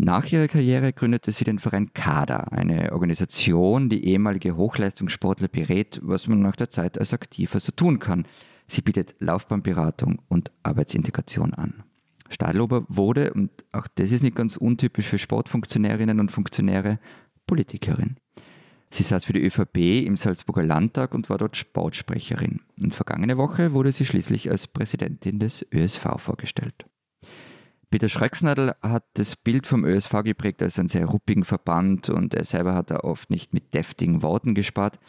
[0.03, 6.27] Nach ihrer Karriere gründete sie den Verein KADA, eine Organisation, die ehemalige Hochleistungssportler berät, was
[6.27, 8.27] man nach der Zeit als Aktiver so tun kann.
[8.67, 11.85] Sie bietet Laufbahnberatung und Arbeitsintegration an.
[12.31, 16.99] Stadlober wurde, und auch das ist nicht ganz untypisch für Sportfunktionärinnen und Funktionäre,
[17.47, 18.17] Politikerin.
[18.91, 22.63] Sie saß für die ÖVP im Salzburger Landtag und war dort Sportsprecherin.
[22.81, 26.87] Und vergangene Woche wurde sie schließlich als Präsidentin des ÖSV vorgestellt.
[27.91, 32.45] Peter Schröcksnadel hat das Bild vom ÖSV geprägt als einen sehr ruppigen Verband und er
[32.45, 35.01] selber hat da oft nicht mit deftigen Worten gespart.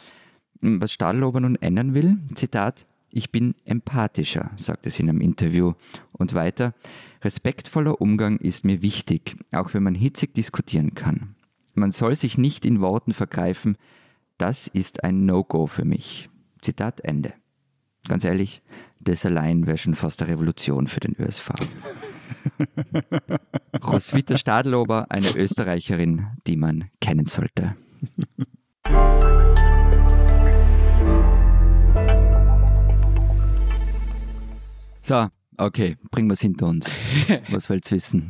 [0.60, 5.74] Was Stadelober nun ändern will, Zitat, ich bin empathischer, sagte sie in einem Interview.
[6.12, 6.74] Und weiter,
[7.22, 11.36] respektvoller Umgang ist mir wichtig, auch wenn man hitzig diskutieren kann.
[11.74, 13.76] Man soll sich nicht in Worten vergreifen,
[14.38, 16.30] das ist ein No-Go für mich.
[16.60, 17.34] Zitat Ende.
[18.08, 18.62] Ganz ehrlich,
[19.00, 21.50] das allein wäre schon fast eine Revolution für den ÖSV.
[23.84, 27.76] Roswitha Stadlober, eine Österreicherin, die man kennen sollte.
[35.02, 36.90] So, okay, bringen wir es hinter uns.
[37.50, 38.28] Was willst du wissen?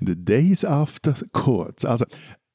[0.00, 1.84] The Days After kurz.
[1.84, 2.06] Also,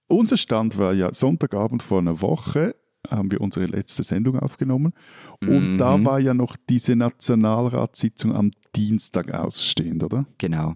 [0.08, 2.76] unser Stand war ja Sonntagabend vor einer Woche
[3.10, 4.94] haben wir unsere letzte Sendung aufgenommen.
[5.42, 5.78] Und mhm.
[5.78, 10.26] da war ja noch diese Nationalratssitzung am Dienstag ausstehend, oder?
[10.38, 10.76] Genau.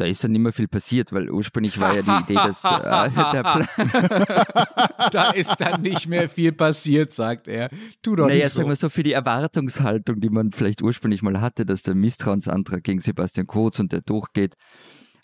[0.00, 3.10] Da ist dann nicht mehr viel passiert, weil ursprünglich war ja die Idee, dass äh,
[3.32, 3.68] der Plan.
[5.12, 7.68] da ist dann nicht mehr viel passiert, sagt er.
[8.00, 8.56] Tu doch naja, nicht so.
[8.60, 12.82] sagen wir so, für die Erwartungshaltung, die man vielleicht ursprünglich mal hatte, dass der Misstrauensantrag
[12.82, 14.54] gegen Sebastian Kurz und der durchgeht,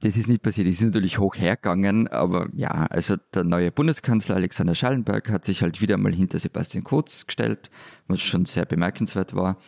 [0.01, 0.69] das ist nicht passiert.
[0.69, 5.63] Das ist natürlich hoch hergegangen, aber ja, also der neue Bundeskanzler Alexander Schallenberg hat sich
[5.63, 7.71] halt wieder mal hinter Sebastian Kurz gestellt,
[8.09, 9.59] was schon sehr bemerkenswert war.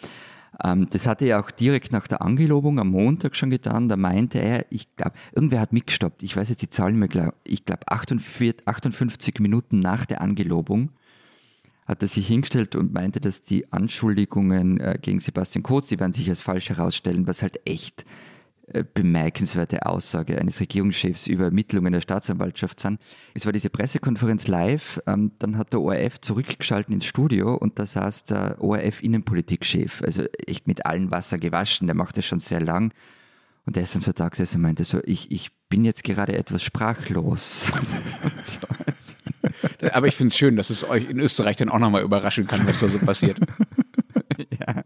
[0.62, 3.88] Ähm, das hatte er auch direkt nach der Angelobung am Montag schon getan.
[3.88, 6.22] Da meinte er, ich glaube, irgendwer hat mitgestoppt.
[6.22, 10.90] Ich weiß jetzt die Zahlen nicht mehr, ich glaube 58 Minuten nach der Angelobung
[11.88, 16.12] hat er sich hingestellt und meinte, dass die Anschuldigungen äh, gegen Sebastian Kurz, die werden
[16.12, 18.04] sich als falsch herausstellen, was halt echt
[18.94, 23.00] bemerkenswerte Aussage eines Regierungschefs über Ermittlungen der Staatsanwaltschaft sind.
[23.34, 27.86] Es war diese Pressekonferenz live, ähm, dann hat der ORF zurückgeschaltet ins Studio und da
[27.86, 32.92] saß der ORF-Innenpolitikchef, also echt mit allen Wasser gewaschen, der macht das schon sehr lang.
[33.68, 36.34] Und der ist dann so da gesessen und meinte so, ich, ich bin jetzt gerade
[36.34, 37.70] etwas sprachlos.
[39.92, 42.66] Aber ich finde es schön, dass es euch in Österreich dann auch nochmal überraschen kann,
[42.66, 43.38] was da so passiert.
[44.58, 44.82] ja.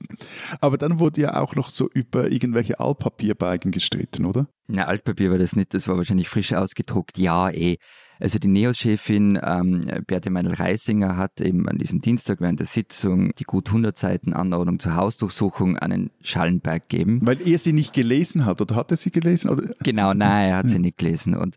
[0.60, 4.46] Aber dann wurde ja auch noch so über irgendwelche Altpapierbeigen gestritten, oder?
[4.68, 7.18] Na, Altpapier war das nicht, das war wahrscheinlich frisch ausgedruckt.
[7.18, 7.76] Ja, eh.
[8.22, 13.42] Also die NEOS-Chefin ähm, Beate Meinl-Reisinger hat eben an diesem Dienstag während der Sitzung die
[13.42, 17.18] gut 100 Seiten Anordnung zur Hausdurchsuchung an den Schallenberg gegeben.
[17.24, 19.50] Weil er sie nicht gelesen hat, oder hat er sie gelesen?
[19.50, 19.74] Oder?
[19.82, 21.34] Genau, nein, er hat sie nicht gelesen.
[21.34, 21.56] Und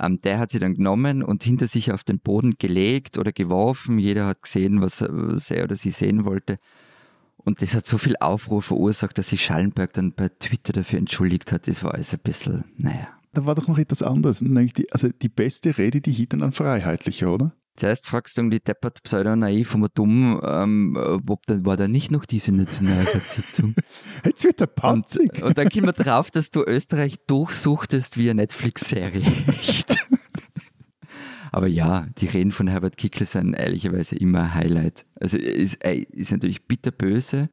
[0.00, 3.98] ähm, der hat sie dann genommen und hinter sich auf den Boden gelegt oder geworfen.
[3.98, 6.58] Jeder hat gesehen, was er oder sie sehen wollte.
[7.44, 11.52] Und das hat so viel Aufruhr verursacht, dass sich Schallenberg dann bei Twitter dafür entschuldigt
[11.52, 11.68] hat.
[11.68, 13.08] Das war alles ein bisschen, naja.
[13.32, 16.42] Da war doch noch etwas anderes, nämlich die, also die beste Rede, die hielt dann
[16.42, 17.52] an Freiheitlicher, oder?
[17.76, 20.96] Zuerst fragst du die deppert pseudo-naiv von dumm, ähm,
[21.28, 23.74] ob dann war da nicht noch diese Nationalratssitzung.
[24.24, 25.34] Jetzt wird er panzig.
[25.38, 29.26] Und, und, dann kommen wir drauf, dass du Österreich durchsuchtest wie eine Netflix-Serie.
[31.54, 35.06] Aber ja, die Reden von Herbert Kickl sind ehrlicherweise immer ein Highlight.
[35.20, 37.48] Also ist, ist natürlich bitterböse,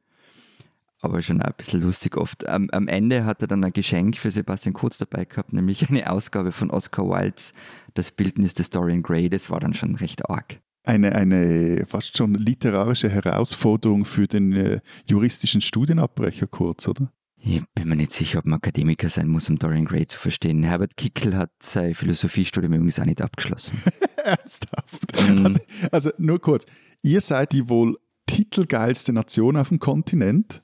[1.00, 2.48] aber schon auch ein bisschen lustig oft.
[2.48, 6.10] Am, am, Ende hat er dann ein Geschenk für Sebastian Kurz dabei gehabt, nämlich eine
[6.10, 7.54] Ausgabe von Oscar Wildes,
[7.94, 9.30] das Bildnis des Dorian Gray.
[9.30, 10.58] Das war dann schon recht arg.
[10.82, 17.12] Eine, eine fast schon literarische Herausforderung für den äh, juristischen Studienabbrecher Kurz, oder?
[17.44, 20.62] Ich bin mir nicht sicher, ob man Akademiker sein muss, um Dorian Gray zu verstehen.
[20.62, 23.82] Herbert Kickl hat sein Philosophiestudium übrigens auch nicht abgeschlossen.
[24.16, 25.18] Ernsthaft?
[25.18, 25.58] Also,
[25.90, 26.66] also nur kurz.
[27.02, 30.62] Ihr seid die wohl titelgeilste Nation auf dem Kontinent,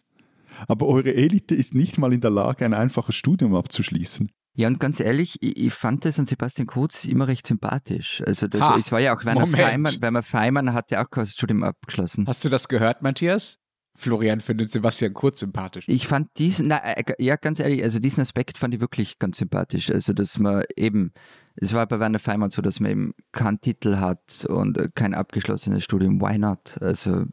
[0.68, 4.30] aber eure Elite ist nicht mal in der Lage, ein einfaches Studium abzuschließen.
[4.54, 8.22] Ja, und ganz ehrlich, ich, ich fand das an Sebastian Kurz immer recht sympathisch.
[8.24, 9.62] Also das, Ha, es war ja auch Werner Moment.
[9.62, 12.26] Feimann, Werner Feimann hat ja auch kein Studium abgeschlossen.
[12.28, 13.58] Hast du das gehört, Matthias?
[13.98, 15.84] Florian findet Sebastian Kurz sympathisch.
[15.88, 19.38] Ich fand diesen, na, äh, ja, ganz ehrlich, also diesen Aspekt fand ich wirklich ganz
[19.38, 19.90] sympathisch.
[19.90, 21.12] Also, dass man eben,
[21.56, 25.14] es war bei Werner Feimann so, dass man eben keinen Titel hat und äh, kein
[25.14, 26.20] abgeschlossenes Studium.
[26.20, 26.80] Why not?
[26.80, 27.24] Also,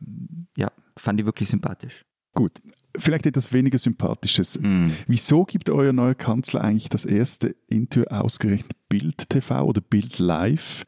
[0.57, 2.03] ja, fand ich wirklich sympathisch.
[2.33, 2.63] Gut,
[2.97, 4.59] vielleicht etwas weniger Sympathisches.
[4.59, 4.91] Mhm.
[5.05, 10.83] Wieso gibt euer neuer Kanzler eigentlich das erste Interview ausgerechnet Bild TV oder Bild Live?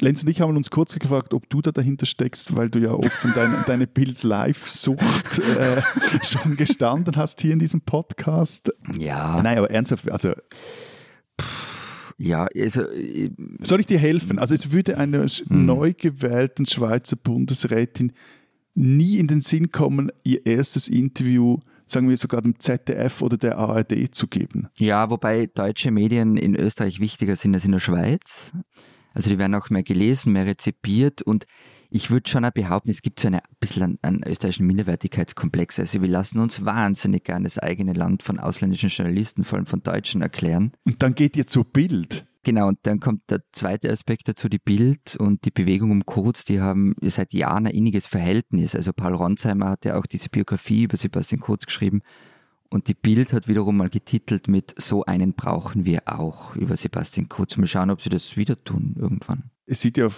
[0.00, 2.92] Lenz und ich haben uns kurz gefragt, ob du da dahinter steckst, weil du ja
[2.92, 5.82] offen deine, deine Bild-Live-Sucht äh,
[6.24, 8.72] schon gestanden hast hier in diesem Podcast.
[8.98, 10.32] Ja, Nein, aber ernsthaft, also
[12.18, 13.30] ja, also, äh,
[13.62, 14.38] soll ich dir helfen?
[14.38, 18.12] Also es würde einer sch- neu gewählten Schweizer Bundesrätin
[18.74, 23.58] nie in den Sinn kommen, ihr erstes Interview, sagen wir sogar dem ZDF oder der
[23.58, 24.68] ARD zu geben.
[24.76, 28.52] ja, wobei deutsche Medien in Österreich wichtiger sind als in der Schweiz.
[29.14, 31.44] Also die werden auch mehr gelesen, mehr rezipiert und
[31.92, 35.80] ich würde schon auch behaupten, es gibt so eine, ein bisschen einen, einen österreichischen Minderwertigkeitskomplex.
[35.80, 39.82] Also wir lassen uns wahnsinnig gerne das eigene Land von ausländischen Journalisten, vor allem von
[39.82, 40.72] Deutschen, erklären.
[40.84, 42.26] Und dann geht ihr zur Bild.
[42.42, 46.44] Genau, und dann kommt der zweite Aspekt dazu, die Bild und die Bewegung um Kurz,
[46.44, 48.74] die haben seit Jahren ein inniges Verhältnis.
[48.74, 52.00] Also Paul Ronsheimer hat ja auch diese Biografie über Sebastian Kurz geschrieben
[52.70, 57.28] und die Bild hat wiederum mal getitelt mit So einen brauchen wir auch über Sebastian
[57.28, 57.56] Kurz.
[57.56, 59.50] Mal schauen, ob sie das wieder tun irgendwann.
[59.66, 60.08] Es sieht ja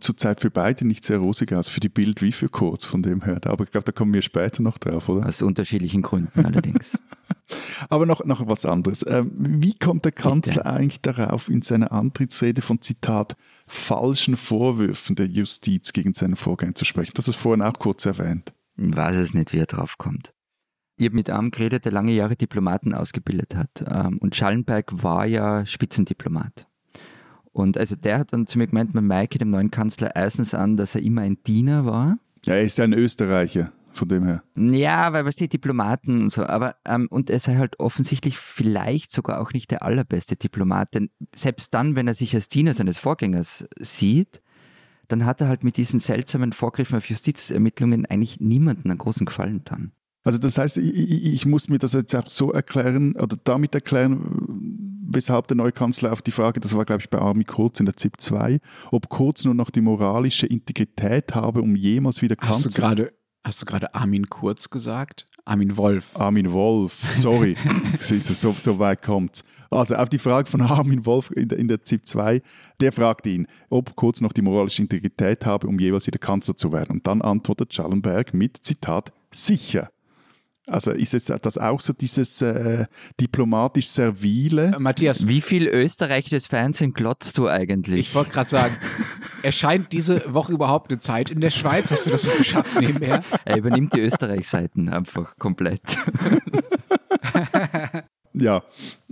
[0.00, 3.22] zurzeit für beide nicht sehr rosig aus, für die Bild wie für Kurz von dem
[3.22, 3.40] her.
[3.44, 5.26] Aber ich glaube, da kommen wir später noch drauf, oder?
[5.26, 6.98] Aus unterschiedlichen Gründen allerdings.
[7.88, 9.04] Aber noch, noch was anderes.
[9.06, 15.26] Ähm, wie kommt der Kanzler eigentlich darauf, in seiner Antrittsrede von Zitat falschen Vorwürfen der
[15.26, 17.12] Justiz gegen seinen Vorgänger zu sprechen?
[17.14, 18.52] Das ist vorhin auch kurz erwähnt.
[18.76, 20.32] Ich weiß es nicht, wie er drauf kommt.
[20.98, 23.84] Ich habe mit einem geredet, der lange Jahre Diplomaten ausgebildet hat.
[23.88, 26.66] Ähm, Und Schallenberg war ja Spitzendiplomat.
[27.52, 30.76] Und also der hat dann zu mir gemeint, man merke dem neuen Kanzler erstens an,
[30.76, 32.18] dass er immer ein Diener war.
[32.46, 34.42] Ja, er ist ja ein Österreicher, von dem her.
[34.56, 39.12] Ja, weil was die Diplomaten und so, aber ähm, und er sei halt offensichtlich vielleicht
[39.12, 42.98] sogar auch nicht der allerbeste Diplomat, denn selbst dann, wenn er sich als Diener seines
[42.98, 44.40] Vorgängers sieht,
[45.06, 49.58] dann hat er halt mit diesen seltsamen Vorgriffen auf Justizermittlungen eigentlich niemanden einen großen Gefallen
[49.58, 49.92] getan.
[50.28, 54.20] Also das heißt, ich, ich muss mir das jetzt auch so erklären oder damit erklären,
[55.10, 57.86] weshalb der neue Kanzler auf die Frage, das war glaube ich bei Armin Kurz in
[57.86, 58.60] der ZIP 2,
[58.90, 62.88] ob Kurz nur noch die moralische Integrität habe, um jemals wieder Hast du Kanzler...
[62.88, 63.12] gerade
[63.42, 65.24] hast du gerade Armin Kurz gesagt?
[65.46, 66.14] Armin Wolf.
[66.20, 67.56] Armin Wolf, sorry,
[67.98, 71.58] Siehst du, so, so weit kommt Also auf die Frage von Armin Wolf in der,
[71.58, 72.42] in der ZIP 2,
[72.82, 76.70] der fragt ihn, ob Kurz noch die moralische Integrität habe, um jeweils wieder Kanzler zu
[76.70, 76.98] werden.
[76.98, 79.90] Und dann antwortet Schallenberg mit, Zitat, sicher.
[80.68, 82.86] Also ist jetzt das auch so dieses äh,
[83.20, 84.72] diplomatisch servile?
[84.74, 88.00] Äh, Matthias, Wie viel österreichisches Fernsehen glotzt du eigentlich?
[88.00, 88.76] ich wollte gerade sagen,
[89.42, 91.90] erscheint diese Woche überhaupt eine Zeit in der Schweiz?
[91.90, 93.22] Hast du das so geschafft nebenher?
[93.44, 95.80] er übernimmt die Österreich-Seiten einfach komplett.
[98.34, 98.62] Ja,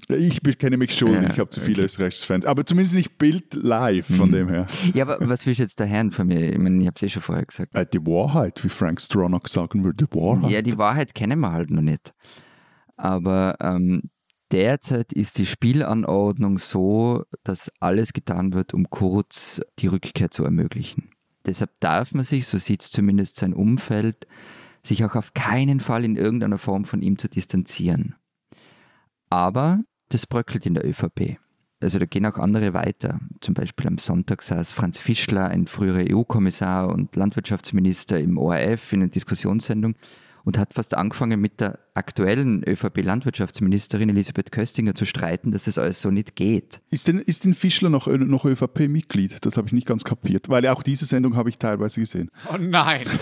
[0.08, 1.86] ich kenne mich schon, Ja, ich habe zu viele okay.
[1.86, 4.66] österreichische Fans, aber zumindest nicht Bild live von dem her.
[4.94, 6.52] Ja, aber was willst du jetzt da hören von mir?
[6.52, 7.76] Ich meine, ich habe es eh schon vorher gesagt.
[7.76, 10.50] Äh, die Wahrheit, wie Frank Stronach sagen würde, die Wahrheit.
[10.50, 12.14] Ja, die Wahrheit kennen wir halt noch nicht.
[12.96, 14.10] Aber ähm,
[14.52, 21.10] derzeit ist die Spielanordnung so, dass alles getan wird, um kurz die Rückkehr zu ermöglichen.
[21.46, 24.26] Deshalb darf man sich, so sieht es zumindest sein Umfeld,
[24.82, 28.14] sich auch auf keinen Fall in irgendeiner Form von ihm zu distanzieren.
[29.30, 31.38] Aber das bröckelt in der ÖVP.
[31.80, 33.20] Also da gehen auch andere weiter.
[33.40, 39.02] Zum Beispiel am Sonntag saß Franz Fischler, ein früherer EU-Kommissar und Landwirtschaftsminister im ORF in
[39.02, 39.94] einer Diskussionssendung
[40.44, 46.00] und hat fast angefangen mit der aktuellen ÖVP-Landwirtschaftsministerin Elisabeth Köstinger zu streiten, dass es alles
[46.00, 46.80] so nicht geht.
[46.88, 49.44] Ist denn, ist denn Fischler noch, äh, noch ÖVP-Mitglied?
[49.44, 52.30] Das habe ich nicht ganz kapiert, weil auch diese Sendung habe ich teilweise gesehen.
[52.50, 53.06] Oh nein.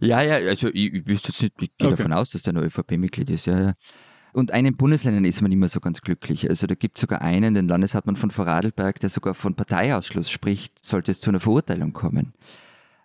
[0.00, 1.96] Ja, ja, also ich, ich wüsste jetzt nicht, ich gehe Okay.
[1.96, 3.72] davon aus, dass der noch ÖVP-Mitglied ist, ja, ja.
[4.36, 6.50] Und einen Bundesländern ist man immer so ganz glücklich.
[6.50, 10.84] Also da gibt es sogar einen, den Landeshauptmann von Vorarlberg, der sogar von Parteiausschluss spricht,
[10.84, 12.34] sollte es zu einer Verurteilung kommen.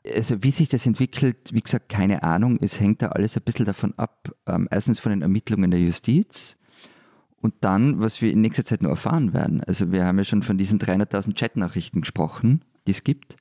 [0.06, 2.60] Also wie sich das entwickelt, wie gesagt, keine Ahnung.
[2.60, 4.36] Es hängt da alles ein bisschen davon ab.
[4.46, 6.58] Ähm, erstens von den Ermittlungen der Justiz
[7.40, 9.64] und dann, was wir in nächster Zeit noch erfahren werden.
[9.64, 13.38] Also wir haben ja schon von diesen 300.000 Chatnachrichten gesprochen, die es gibt.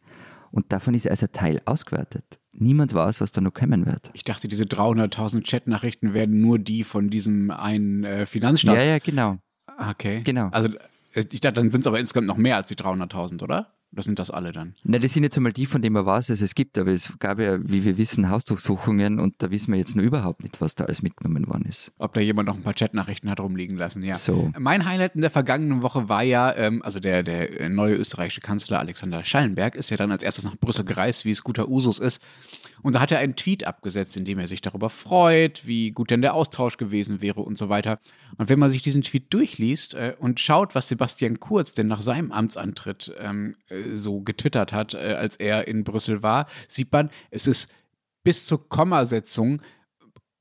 [0.52, 2.39] Und davon ist ein Teil ausgewertet.
[2.52, 4.10] Niemand weiß, was da noch kommen wird.
[4.12, 8.78] Ich dachte, diese 300.000 Chatnachrichten werden nur die von diesem einen äh, Finanzstaats...
[8.78, 9.38] Ja, ja, genau.
[9.78, 10.22] Okay.
[10.22, 10.48] Genau.
[10.48, 10.74] Also
[11.14, 13.72] äh, ich dachte, dann sind es aber insgesamt noch mehr als die 300.000, oder?
[13.92, 14.74] Oder sind das alle dann?
[14.84, 17.12] Na, das sind jetzt einmal die, von denen man weiß, dass es gibt, aber es
[17.18, 20.76] gab ja, wie wir wissen, Hausdurchsuchungen und da wissen wir jetzt nur überhaupt nicht, was
[20.76, 21.90] da alles mitgenommen worden ist.
[21.98, 24.14] Ob da jemand noch ein paar Chatnachrichten hat rumliegen lassen, ja.
[24.14, 24.52] So.
[24.56, 28.78] Mein Highlight in der vergangenen Woche war ja, ähm, also der, der neue österreichische Kanzler
[28.78, 32.22] Alexander Schallenberg ist ja dann als erstes nach Brüssel gereist, wie es guter Usus ist.
[32.82, 36.10] Und da hat er einen Tweet abgesetzt, in dem er sich darüber freut, wie gut
[36.10, 37.98] denn der Austausch gewesen wäre und so weiter.
[38.36, 42.02] Und wenn man sich diesen Tweet durchliest äh, und schaut, was Sebastian Kurz denn nach
[42.02, 47.10] seinem Amtsantritt ähm, äh, so getwittert hat, äh, als er in Brüssel war, sieht man,
[47.30, 47.72] es ist
[48.22, 49.62] bis zur Kommasetzung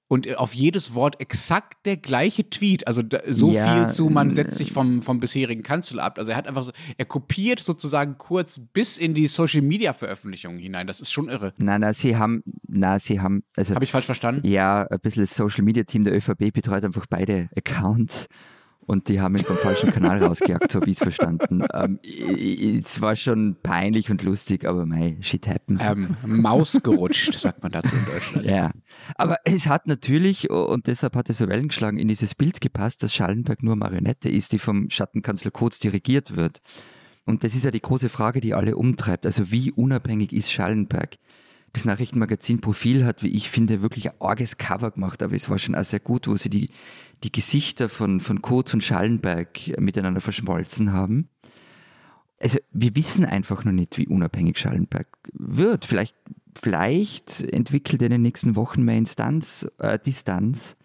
[0.10, 2.88] und auf jedes Wort exakt der gleiche Tweet.
[2.88, 6.18] Also so Ja, viel zu, man äh, setzt sich vom, vom bisherigen Kanzler ab.
[6.18, 10.58] Also er hat einfach so, er kopiert sozusagen kurz bis in die Social Media Veröffentlichungen
[10.60, 10.88] hinein.
[10.88, 11.54] Das ist schon irre.
[11.58, 14.46] Nein, nein, sie haben, na, sie haben, also Habe ich falsch verstanden?
[14.48, 18.28] ja, ein bisschen das Social Media Team der ÖVP betreut einfach beide Accounts
[18.90, 21.64] und die haben ihn vom falschen Kanal rausgejagt, so habe ich es verstanden.
[21.76, 25.88] Ähm, es war schon peinlich und lustig, aber mei, shit happens.
[25.88, 28.48] Ähm, Maus gerutscht, sagt man dazu in Deutschland.
[28.48, 28.72] Ja,
[29.14, 33.04] aber es hat natürlich, und deshalb hat es so Wellen geschlagen, in dieses Bild gepasst,
[33.04, 36.60] dass Schallenberg nur Marionette ist, die vom Schattenkanzler Kurz dirigiert wird.
[37.26, 39.28] Und das ist ja die große Frage, die alle umtreibt.
[39.28, 41.20] Also wie unabhängig ist Schallenberg?
[41.74, 45.60] Das Nachrichtenmagazin Profil hat, wie ich finde, wirklich ein arges Cover gemacht, aber es war
[45.60, 46.72] schon auch sehr gut, wo sie die,
[47.24, 51.30] die Gesichter von, von Kurz und Schallenberg miteinander verschmolzen haben.
[52.40, 55.86] Also wir wissen einfach noch nicht, wie unabhängig Schallenberg wird.
[55.86, 56.16] Vielleicht,
[56.58, 60.78] vielleicht entwickelt er in den nächsten Wochen mehr Instanz, äh, Distanz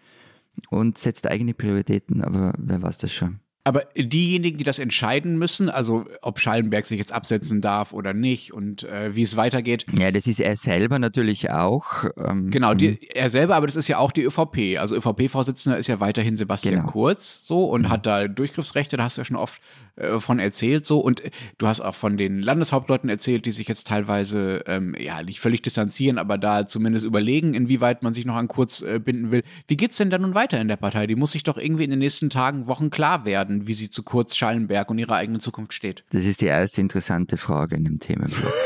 [0.69, 3.39] und setzt eigene Prioritäten, aber wer weiß das schon.
[3.67, 8.53] Aber diejenigen, die das entscheiden müssen, also ob Schallenberg sich jetzt absetzen darf oder nicht
[8.53, 12.05] und äh, wie es weitergeht, Ja, das ist er selber natürlich auch.
[12.15, 14.77] Ähm, Genau, die, er selber, aber das ist ja auch die ÖVP.
[14.79, 16.91] Also ÖVP-Vorsitzender ist ja weiterhin Sebastian Genau.
[16.91, 19.59] Kurz so und hat da Durchgriffsrechte, da hast du ja schon oft
[19.95, 23.67] äh, von erzählt so und äh, du hast auch von den Landeshauptleuten erzählt, die sich
[23.67, 28.35] jetzt teilweise ähm, ja nicht völlig distanzieren, aber da zumindest überlegen, inwieweit man sich noch
[28.35, 29.43] an Kurz äh, binden will.
[29.67, 31.07] Wie geht's denn dann nun weiter in der Partei?
[31.07, 34.03] Die muss sich doch irgendwie in den nächsten Tagen, Wochen klar werden, wie sie zu
[34.03, 36.03] Kurz, Schallenberg und ihrer eigenen Zukunft steht.
[36.11, 38.53] Das ist die erste interessante Frage in dem Themenblock.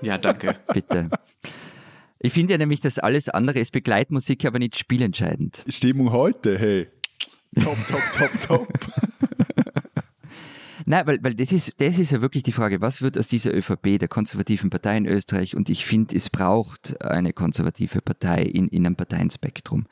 [0.00, 0.56] Ja, danke.
[0.72, 1.08] Bitte.
[2.18, 5.64] Ich finde ja nämlich, dass alles andere ist Begleitmusik, aber nicht spielentscheidend.
[5.68, 6.88] Stimmung heute, hey.
[7.60, 8.68] Top, top, top, top.
[10.86, 13.54] Nein, weil, weil das, ist, das ist ja wirklich die Frage, was wird aus dieser
[13.54, 15.54] ÖVP, der konservativen Partei in Österreich?
[15.56, 19.86] Und ich finde, es braucht eine konservative Partei in, in einem Parteienspektrum.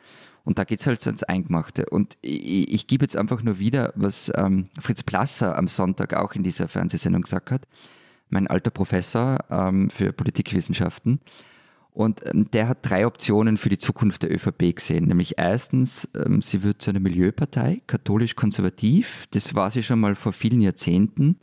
[0.45, 1.87] Und da geht's halt ans Eingemachte.
[1.87, 6.35] Und ich, ich gebe jetzt einfach nur wieder, was ähm, Fritz Plasser am Sonntag auch
[6.35, 7.67] in dieser Fernsehsendung gesagt hat,
[8.31, 11.21] mein alter Professor ähm, für Politikwissenschaften.
[11.93, 15.07] Und ähm, der hat drei Optionen für die Zukunft der ÖVP gesehen.
[15.07, 19.27] Nämlich erstens, ähm, sie wird zu einer Milieupartei, katholisch-konservativ.
[19.33, 21.39] Das war sie schon mal vor vielen Jahrzehnten.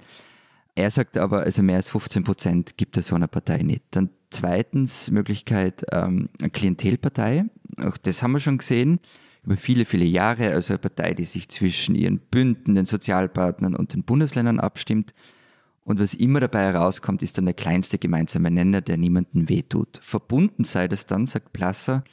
[0.76, 3.84] Er sagt aber, also mehr als 15 Prozent gibt es so einer Partei nicht.
[3.92, 7.46] Dann zweitens Möglichkeit, ähm, eine Klientelpartei.
[7.78, 9.00] Auch das haben wir schon gesehen
[9.44, 10.52] über viele, viele Jahre.
[10.52, 15.14] Also eine Partei, die sich zwischen ihren Bünden, den Sozialpartnern und den Bundesländern abstimmt.
[15.88, 20.02] Und was immer dabei herauskommt, ist dann der kleinste gemeinsame Nenner, der niemandem wehtut.
[20.02, 22.04] Verbunden sei das dann, sagt Plasser,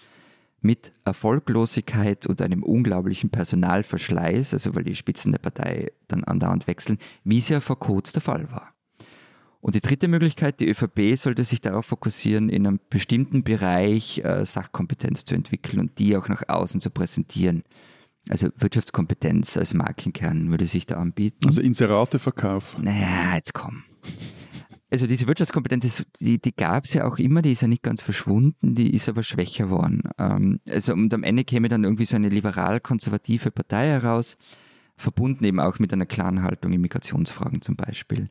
[0.61, 6.99] mit Erfolglosigkeit und einem unglaublichen Personalverschleiß, also weil die Spitzen der Partei dann andauernd wechseln,
[7.25, 8.73] wie es ja vor Kurz der Fall war.
[9.61, 14.47] Und die dritte Möglichkeit, die ÖVP sollte sich darauf fokussieren, in einem bestimmten Bereich äh,
[14.47, 17.65] Sachkompetenz zu entwickeln und die auch nach außen zu präsentieren.
[18.29, 21.47] Also Wirtschaftskompetenz als Markenkern würde sich da anbieten.
[21.47, 22.85] Also Inserate verkaufen.
[22.85, 23.85] Naja, jetzt komm.
[24.91, 28.01] Also diese Wirtschaftskompetenz, die, die gab es ja auch immer, die ist ja nicht ganz
[28.01, 30.03] verschwunden, die ist aber schwächer worden.
[30.19, 34.37] Ähm, also und am Ende käme dann irgendwie so eine liberal-konservative Partei heraus,
[34.97, 38.31] verbunden eben auch mit einer klaren Haltung in Migrationsfragen zum Beispiel.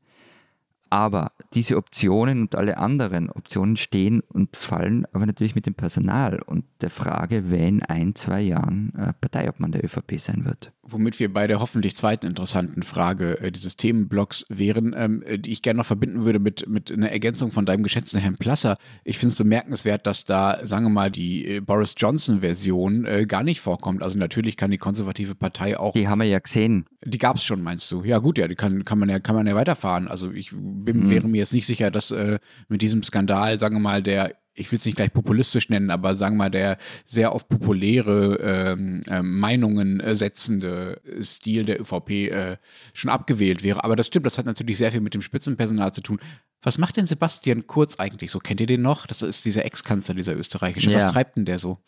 [0.94, 6.40] Aber diese Optionen und alle anderen Optionen stehen und fallen aber natürlich mit dem Personal
[6.40, 10.72] und der Frage, wer in ein, zwei Jahren äh, Parteiobmann der ÖVP sein wird.
[10.86, 15.52] Womit wir bei der hoffentlich zweiten interessanten Frage äh, dieses Themenblocks wären, ähm, äh, die
[15.54, 18.78] ich gerne noch verbinden würde mit, mit einer Ergänzung von deinem geschätzten Herrn Plasser.
[19.06, 23.44] Ich finde es bemerkenswert, dass da, sagen wir mal, die äh, Boris Johnson-Version äh, gar
[23.44, 24.04] nicht vorkommt.
[24.04, 26.86] Also natürlich kann die konservative Partei auch, Die haben wir ja gesehen.
[27.06, 28.04] die gab es schon, meinst du?
[28.04, 30.10] Ja gut, ja, die kann, kann, man ja, kann man ja weiterfahren.
[30.10, 33.82] Also ich bin, wäre mir jetzt nicht sicher, dass äh, mit diesem Skandal, sagen wir
[33.82, 37.32] mal, der ich will es nicht gleich populistisch nennen, aber sagen wir mal, der sehr
[37.32, 42.58] auf populäre ähm, ähm, Meinungen äh, setzende Stil der ÖVP äh,
[42.94, 43.84] schon abgewählt wäre.
[43.84, 46.20] Aber das stimmt, das hat natürlich sehr viel mit dem Spitzenpersonal zu tun.
[46.62, 48.40] Was macht denn Sebastian Kurz eigentlich so?
[48.40, 49.06] Kennt ihr den noch?
[49.08, 50.94] Das ist dieser Ex-Kanzler, dieser österreichische.
[50.94, 51.12] Was Ja.
[51.12, 51.80] treibt denn der so?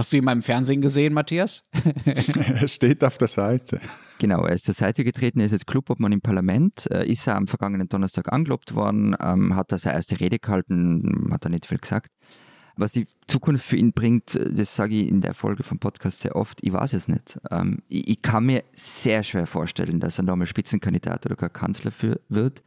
[0.00, 1.62] Hast du ihn mal im Fernsehen gesehen, Matthias?
[2.06, 3.82] er steht auf der Seite.
[4.18, 7.46] Genau, er ist zur Seite getreten, er ist jetzt Clubobmann im Parlament, ist er am
[7.46, 11.76] vergangenen Donnerstag angelobt worden, ähm, hat da seine erste Rede gehalten, hat da nicht viel
[11.76, 12.10] gesagt.
[12.76, 16.34] Was die Zukunft für ihn bringt, das sage ich in der Folge vom Podcast sehr
[16.34, 17.38] oft, ich weiß es nicht.
[17.50, 21.92] Ähm, ich, ich, kann mir sehr schwer vorstellen, dass er nochmal Spitzenkandidat oder gar Kanzler
[21.92, 22.62] für, wird.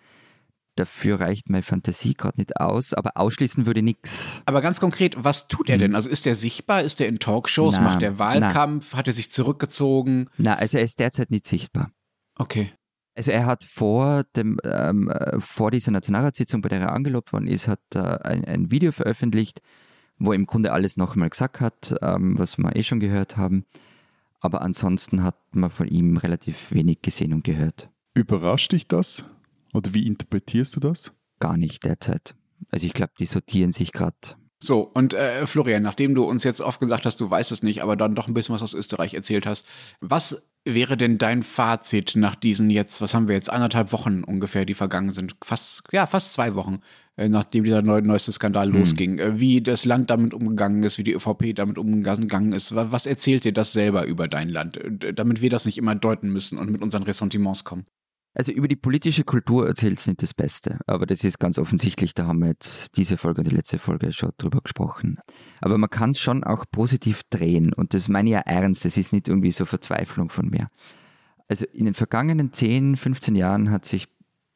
[0.75, 4.41] Dafür reicht meine Fantasie gerade nicht aus, aber ausschließen würde nichts.
[4.45, 5.91] Aber ganz konkret, was tut er denn?
[5.91, 5.95] Hm.
[5.95, 6.81] Also ist er sichtbar?
[6.81, 7.75] Ist er in Talkshows?
[7.75, 8.89] Na, macht er Wahlkampf?
[8.91, 8.97] Na.
[8.97, 10.29] Hat er sich zurückgezogen?
[10.37, 11.91] Na, also er ist derzeit nicht sichtbar.
[12.35, 12.71] Okay.
[13.15, 17.47] Also er hat vor, dem, ähm, äh, vor dieser Nationalratssitzung, bei der er angelobt worden
[17.47, 19.61] ist, hat äh, ein, ein, Video veröffentlicht,
[20.17, 23.65] wo er im Grunde alles nochmal gesagt hat, ähm, was wir eh schon gehört haben.
[24.39, 27.89] Aber ansonsten hat man von ihm relativ wenig gesehen und gehört.
[28.15, 29.23] Überrascht dich das?
[29.73, 31.11] Oder wie interpretierst du das?
[31.39, 32.35] Gar nicht derzeit.
[32.71, 34.17] Also ich glaube, die sortieren sich gerade.
[34.63, 37.83] So, und äh, Florian, nachdem du uns jetzt oft gesagt hast, du weißt es nicht,
[37.83, 39.67] aber dann doch ein bisschen was aus Österreich erzählt hast,
[39.99, 44.63] was wäre denn dein Fazit nach diesen jetzt, was haben wir jetzt, anderthalb Wochen ungefähr,
[44.63, 46.79] die vergangen sind, fast, ja, fast zwei Wochen,
[47.17, 48.79] äh, nachdem dieser neu, neueste Skandal hm.
[48.79, 53.05] losging, äh, wie das Land damit umgegangen ist, wie die ÖVP damit umgegangen ist, was
[53.05, 56.57] erzählt dir das selber über dein Land, äh, damit wir das nicht immer deuten müssen
[56.57, 57.85] und mit unseren Ressentiments kommen?
[58.35, 62.15] Also über die politische Kultur erzählt es nicht das Beste, aber das ist ganz offensichtlich,
[62.15, 65.19] da haben wir jetzt diese Folge und die letzte Folge schon drüber gesprochen.
[65.61, 68.97] Aber man kann es schon auch positiv drehen und das meine ich ja ernst, das
[68.97, 70.69] ist nicht irgendwie so Verzweiflung von mir.
[71.47, 74.07] Also in den vergangenen 10, 15 Jahren hat sich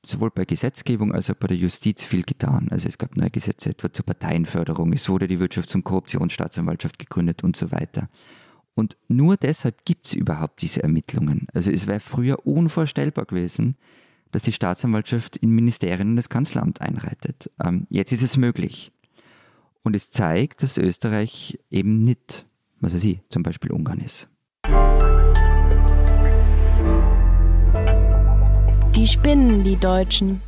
[0.03, 2.69] sowohl bei Gesetzgebung als auch bei der Justiz viel getan.
[2.71, 7.43] Also es gab neue Gesetze etwa zur Parteienförderung, es wurde die Wirtschafts- und Korruptionsstaatsanwaltschaft gegründet
[7.43, 8.09] und so weiter.
[8.77, 11.47] Und nur deshalb gibt es überhaupt diese Ermittlungen.
[11.51, 13.75] Also es wäre früher unvorstellbar gewesen,
[14.31, 17.49] dass die Staatsanwaltschaft in Ministerien und das Kanzleramt einreitet.
[17.59, 18.91] Ähm, jetzt ist es möglich.
[19.81, 22.45] Und es zeigt, dass Österreich eben nicht,
[22.79, 24.29] was weiß ich, zum Beispiel Ungarn ist.
[28.95, 30.39] Die spinnen, die Deutschen.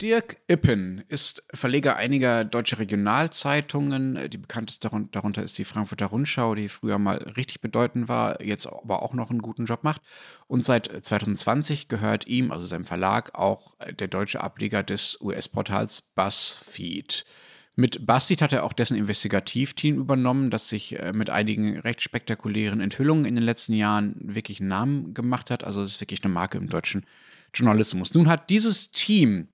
[0.00, 4.30] Dirk Ippen ist Verleger einiger deutscher Regionalzeitungen.
[4.30, 9.02] Die bekannteste darunter ist die Frankfurter Rundschau, die früher mal richtig bedeutend war, jetzt aber
[9.02, 10.00] auch noch einen guten Job macht.
[10.46, 17.24] Und seit 2020 gehört ihm, also seinem Verlag, auch der deutsche Ableger des US-Portals BuzzFeed.
[17.74, 22.80] Mit BuzzFeed hat er auch dessen Investigativteam übernommen, das sich äh, mit einigen recht spektakulären
[22.80, 25.64] Enthüllungen in den letzten Jahren wirklich einen Namen gemacht hat.
[25.64, 27.04] Also es ist wirklich eine Marke im deutschen
[27.54, 28.14] Journalismus.
[28.14, 29.48] Nun hat dieses Team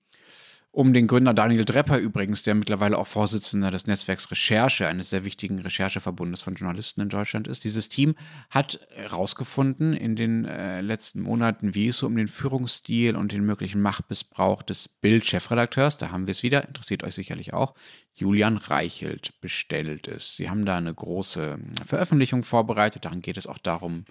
[0.75, 5.23] um den Gründer Daniel Drepper übrigens, der mittlerweile auch Vorsitzender des Netzwerks Recherche, eines sehr
[5.23, 7.63] wichtigen Rechercheverbundes von Journalisten in Deutschland ist.
[7.63, 8.15] Dieses Team
[8.49, 13.45] hat herausgefunden in den äh, letzten Monaten, wie es so um den Führungsstil und den
[13.45, 17.73] möglichen Machtmissbrauch des Bild-Chefredakteurs, da haben wir es wieder, interessiert euch sicherlich auch,
[18.17, 20.37] Julian Reichelt bestellt ist.
[20.37, 23.03] Sie haben da eine große Veröffentlichung vorbereitet.
[23.03, 24.05] Darin geht es auch darum,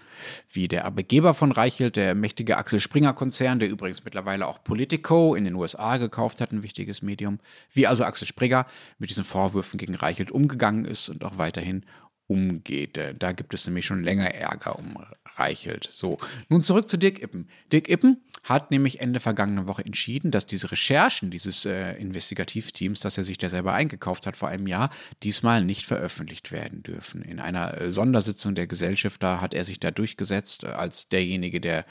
[0.50, 5.34] wie der Arbeitgeber von Reichelt, der mächtige Axel Springer Konzern, der übrigens mittlerweile auch Politico
[5.34, 7.40] in den USA gekauft hat, ein wichtiges Medium,
[7.72, 8.66] wie also Axel Springer
[8.98, 11.86] mit diesen Vorwürfen gegen Reichelt umgegangen ist und auch weiterhin
[12.26, 12.98] umgeht.
[13.18, 14.98] Da gibt es nämlich schon länger Ärger um
[15.37, 15.89] Reichelt.
[15.91, 16.18] So,
[16.49, 17.49] nun zurück zu Dirk Ippen.
[17.72, 23.16] Dirk Ippen hat nämlich Ende vergangener Woche entschieden, dass diese Recherchen dieses äh, Investigativteams, das
[23.18, 24.91] er sich da selber eingekauft hat vor einem Jahr,
[25.22, 27.22] diesmal nicht veröffentlicht werden dürfen.
[27.22, 31.87] In einer äh, Sondersitzung der Gesellschafter hat er sich da durchgesetzt, äh, als derjenige, der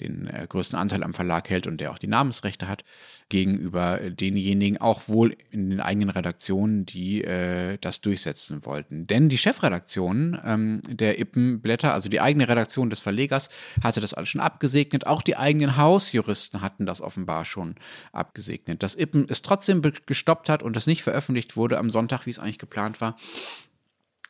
[0.00, 2.84] den äh, größten Anteil am Verlag hält und der auch die Namensrechte hat,
[3.28, 9.06] gegenüber denjenigen auch wohl in den eigenen Redaktionen, die äh, das durchsetzen wollten.
[9.06, 13.50] Denn die Chefredaktion ähm, der Ippenblätter, also die eigene Redaktion des Verlegers,
[13.82, 15.06] hatte das alles schon abgesegnet.
[15.06, 17.74] Auch die eigenen Hausjuristen hatten das offenbar schon
[18.12, 18.82] abgesegnet.
[18.82, 22.38] Dass Ippen es trotzdem gestoppt hat und es nicht veröffentlicht wurde am Sonntag, wie es
[22.38, 23.16] eigentlich geplant war,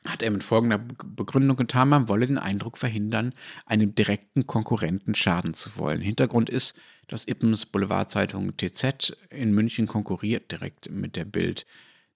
[0.06, 3.34] hat er mit folgender Begründung getan, man wolle den Eindruck verhindern,
[3.66, 6.00] einem direkten Konkurrenten schaden zu wollen.
[6.00, 6.76] Hintergrund ist,
[7.08, 11.66] dass Ippens Boulevardzeitung TZ in München konkurriert direkt mit der Bild.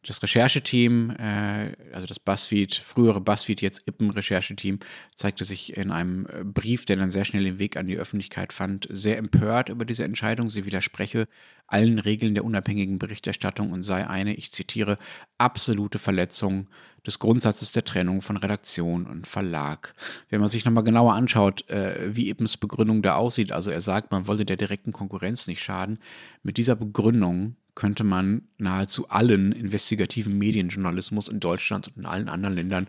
[0.04, 4.80] Das Rechercheteam, äh, also das BuzzFeed, frühere BuzzFeed, jetzt Ippen-Rechercheteam,
[5.14, 8.52] zeigte sich in einem äh, Brief, der dann sehr schnell den Weg an die Öffentlichkeit
[8.52, 10.50] fand, sehr empört über diese Entscheidung.
[10.50, 11.28] Sie widerspreche
[11.68, 14.98] allen Regeln der unabhängigen Berichterstattung und sei eine, ich zitiere,
[15.38, 16.68] absolute Verletzung
[17.06, 19.94] des Grundsatzes der Trennung von Redaktion und Verlag.
[20.28, 24.10] Wenn man sich nochmal genauer anschaut, äh, wie Ippens Begründung da aussieht, also er sagt,
[24.10, 26.00] man wolle der direkten Konkurrenz nicht schaden,
[26.42, 32.56] mit dieser Begründung könnte man nahezu allen investigativen Medienjournalismus in Deutschland und in allen anderen
[32.56, 32.88] Ländern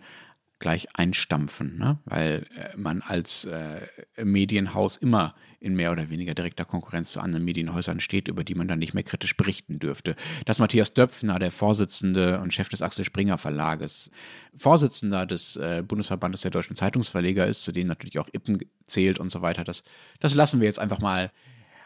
[0.63, 1.99] gleich einstampfen, ne?
[2.05, 3.81] weil äh, man als äh,
[4.23, 8.69] Medienhaus immer in mehr oder weniger direkter Konkurrenz zu anderen Medienhäusern steht, über die man
[8.69, 10.15] dann nicht mehr kritisch berichten dürfte.
[10.45, 14.09] Dass Matthias Döpfner, der Vorsitzende und Chef des Axel Springer Verlages,
[14.55, 19.29] Vorsitzender des äh, Bundesverbandes der deutschen Zeitungsverleger ist, zu denen natürlich auch Ippen zählt und
[19.29, 19.83] so weiter, das,
[20.21, 21.29] das lassen wir jetzt einfach mal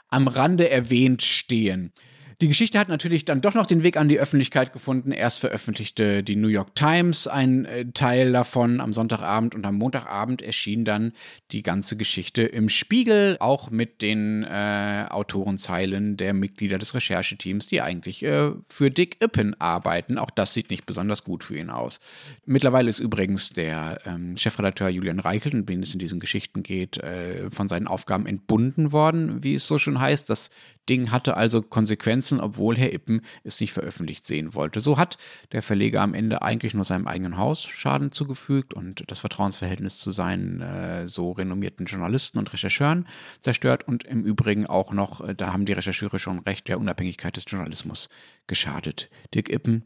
[0.10, 1.94] am Rande erwähnt stehen.
[2.40, 5.12] Die Geschichte hat natürlich dann doch noch den Weg an die Öffentlichkeit gefunden.
[5.12, 10.44] Erst veröffentlichte die New York Times ein äh, Teil davon am Sonntagabend und am Montagabend
[10.44, 11.14] erschien dann
[11.52, 17.82] die ganze Geschichte im Spiegel, auch mit den äh, Autorenzeilen der Mitglieder des Rechercheteams, die
[17.82, 20.20] eigentlich äh, für Dick Ippen arbeiten.
[20.20, 22.00] Auch das sieht nicht besonders gut für ihn aus.
[22.46, 26.98] Mittlerweile ist übrigens der ähm, Chefredakteur Julian Reichelt, um den es in diesen Geschichten geht,
[26.98, 30.30] äh, von seinen Aufgaben entbunden worden, wie es so schon heißt.
[30.30, 30.52] Das
[30.90, 34.80] Ding hatte also Konsequenzen, obwohl Herr Ippen es nicht veröffentlicht sehen wollte.
[34.80, 35.18] So hat
[35.52, 40.12] der Verleger am Ende eigentlich nur seinem eigenen Haus Schaden zugefügt und das Vertrauensverhältnis zu
[40.12, 43.08] seinen äh, so renommierten Journalisten und Rechercheuren
[43.40, 47.36] zerstört und im Übrigen auch noch, äh, da haben die Rechercheure schon recht, der Unabhängigkeit
[47.36, 48.10] des Journalismus
[48.48, 49.10] geschadet.
[49.34, 49.86] Dirk Ippen,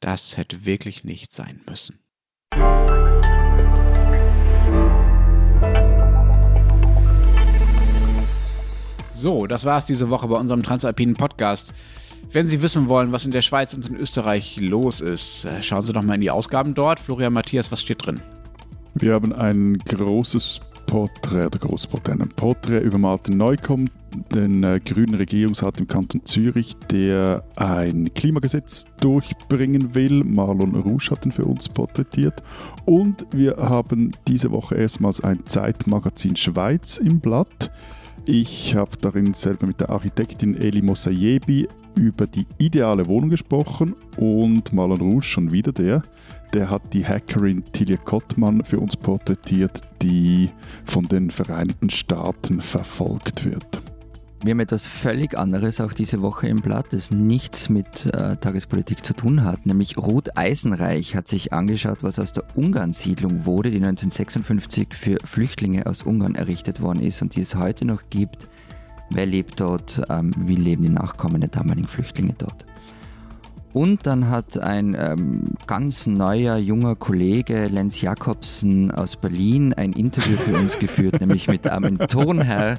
[0.00, 1.98] das hätte wirklich nicht sein müssen.
[9.16, 11.72] So, das war es diese Woche bei unserem Transalpinen Podcast.
[12.32, 15.80] Wenn Sie wissen wollen, was in der Schweiz und in Österreich los ist, äh, schauen
[15.80, 17.00] Sie doch mal in die Ausgaben dort.
[17.00, 18.20] Florian Matthias, was steht drin?
[18.92, 23.88] Wir haben ein großes Porträt, oder großes Porträt, ein Porträt über Martin Neukomm,
[24.34, 30.24] den äh, grünen Regierungsrat im Kanton Zürich, der ein Klimagesetz durchbringen will.
[30.24, 32.42] Marlon Rouge hat ihn für uns porträtiert.
[32.84, 37.70] Und wir haben diese Woche erstmals ein Zeitmagazin Schweiz im Blatt.
[38.28, 44.72] Ich habe darin selber mit der Architektin Eli Mosayebi über die ideale Wohnung gesprochen und
[44.72, 46.02] Marlon Rouge, schon wieder der,
[46.52, 50.50] der hat die Hackerin Tilia Kottmann für uns porträtiert, die
[50.84, 53.80] von den Vereinigten Staaten verfolgt wird.
[54.42, 59.04] Wir haben etwas völlig anderes auch diese Woche im Blatt, das nichts mit äh, Tagespolitik
[59.04, 59.64] zu tun hat.
[59.64, 65.86] Nämlich Ruth Eisenreich hat sich angeschaut, was aus der Ungarn-Siedlung wurde, die 1956 für Flüchtlinge
[65.86, 68.48] aus Ungarn errichtet worden ist und die es heute noch gibt.
[69.10, 70.02] Wer lebt dort?
[70.10, 72.66] Ähm, wie leben die Nachkommen der damaligen Flüchtlinge dort?
[73.72, 80.36] Und dann hat ein ähm, ganz neuer, junger Kollege, Lenz Jakobsen aus Berlin, ein Interview
[80.36, 82.78] für uns geführt, nämlich mit Armin Thurnherr,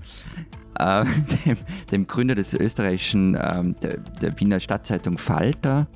[0.80, 1.06] äh,
[1.46, 1.58] dem,
[1.92, 5.88] dem, Gründer des österreichischen, äh, der, der, Wiener Stadtzeitung Falter.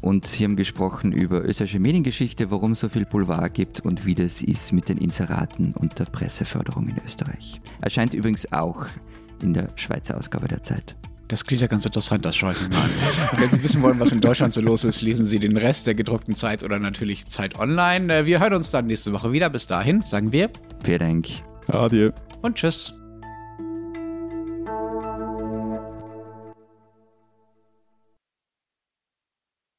[0.00, 4.16] Und sie haben gesprochen über österreichische Mediengeschichte, warum es so viel Boulevard gibt und wie
[4.16, 7.60] das ist mit den Inseraten und der Presseförderung in Österreich.
[7.80, 8.86] Erscheint übrigens auch
[9.42, 10.96] in der Schweizer Ausgabe der Zeit.
[11.28, 12.90] Das klingt ja ganz interessant, das schaue ich mir mal an.
[13.38, 15.94] wenn Sie wissen wollen, was in Deutschland so los ist, lesen Sie den Rest der
[15.94, 18.12] gedruckten Zeit oder natürlich Zeit online.
[18.12, 19.48] Äh, wir hören uns dann nächste Woche wieder.
[19.48, 20.50] Bis dahin sagen wir.
[20.84, 21.28] Vielen Dank.
[21.68, 22.10] Adieu.
[22.42, 22.92] Und tschüss.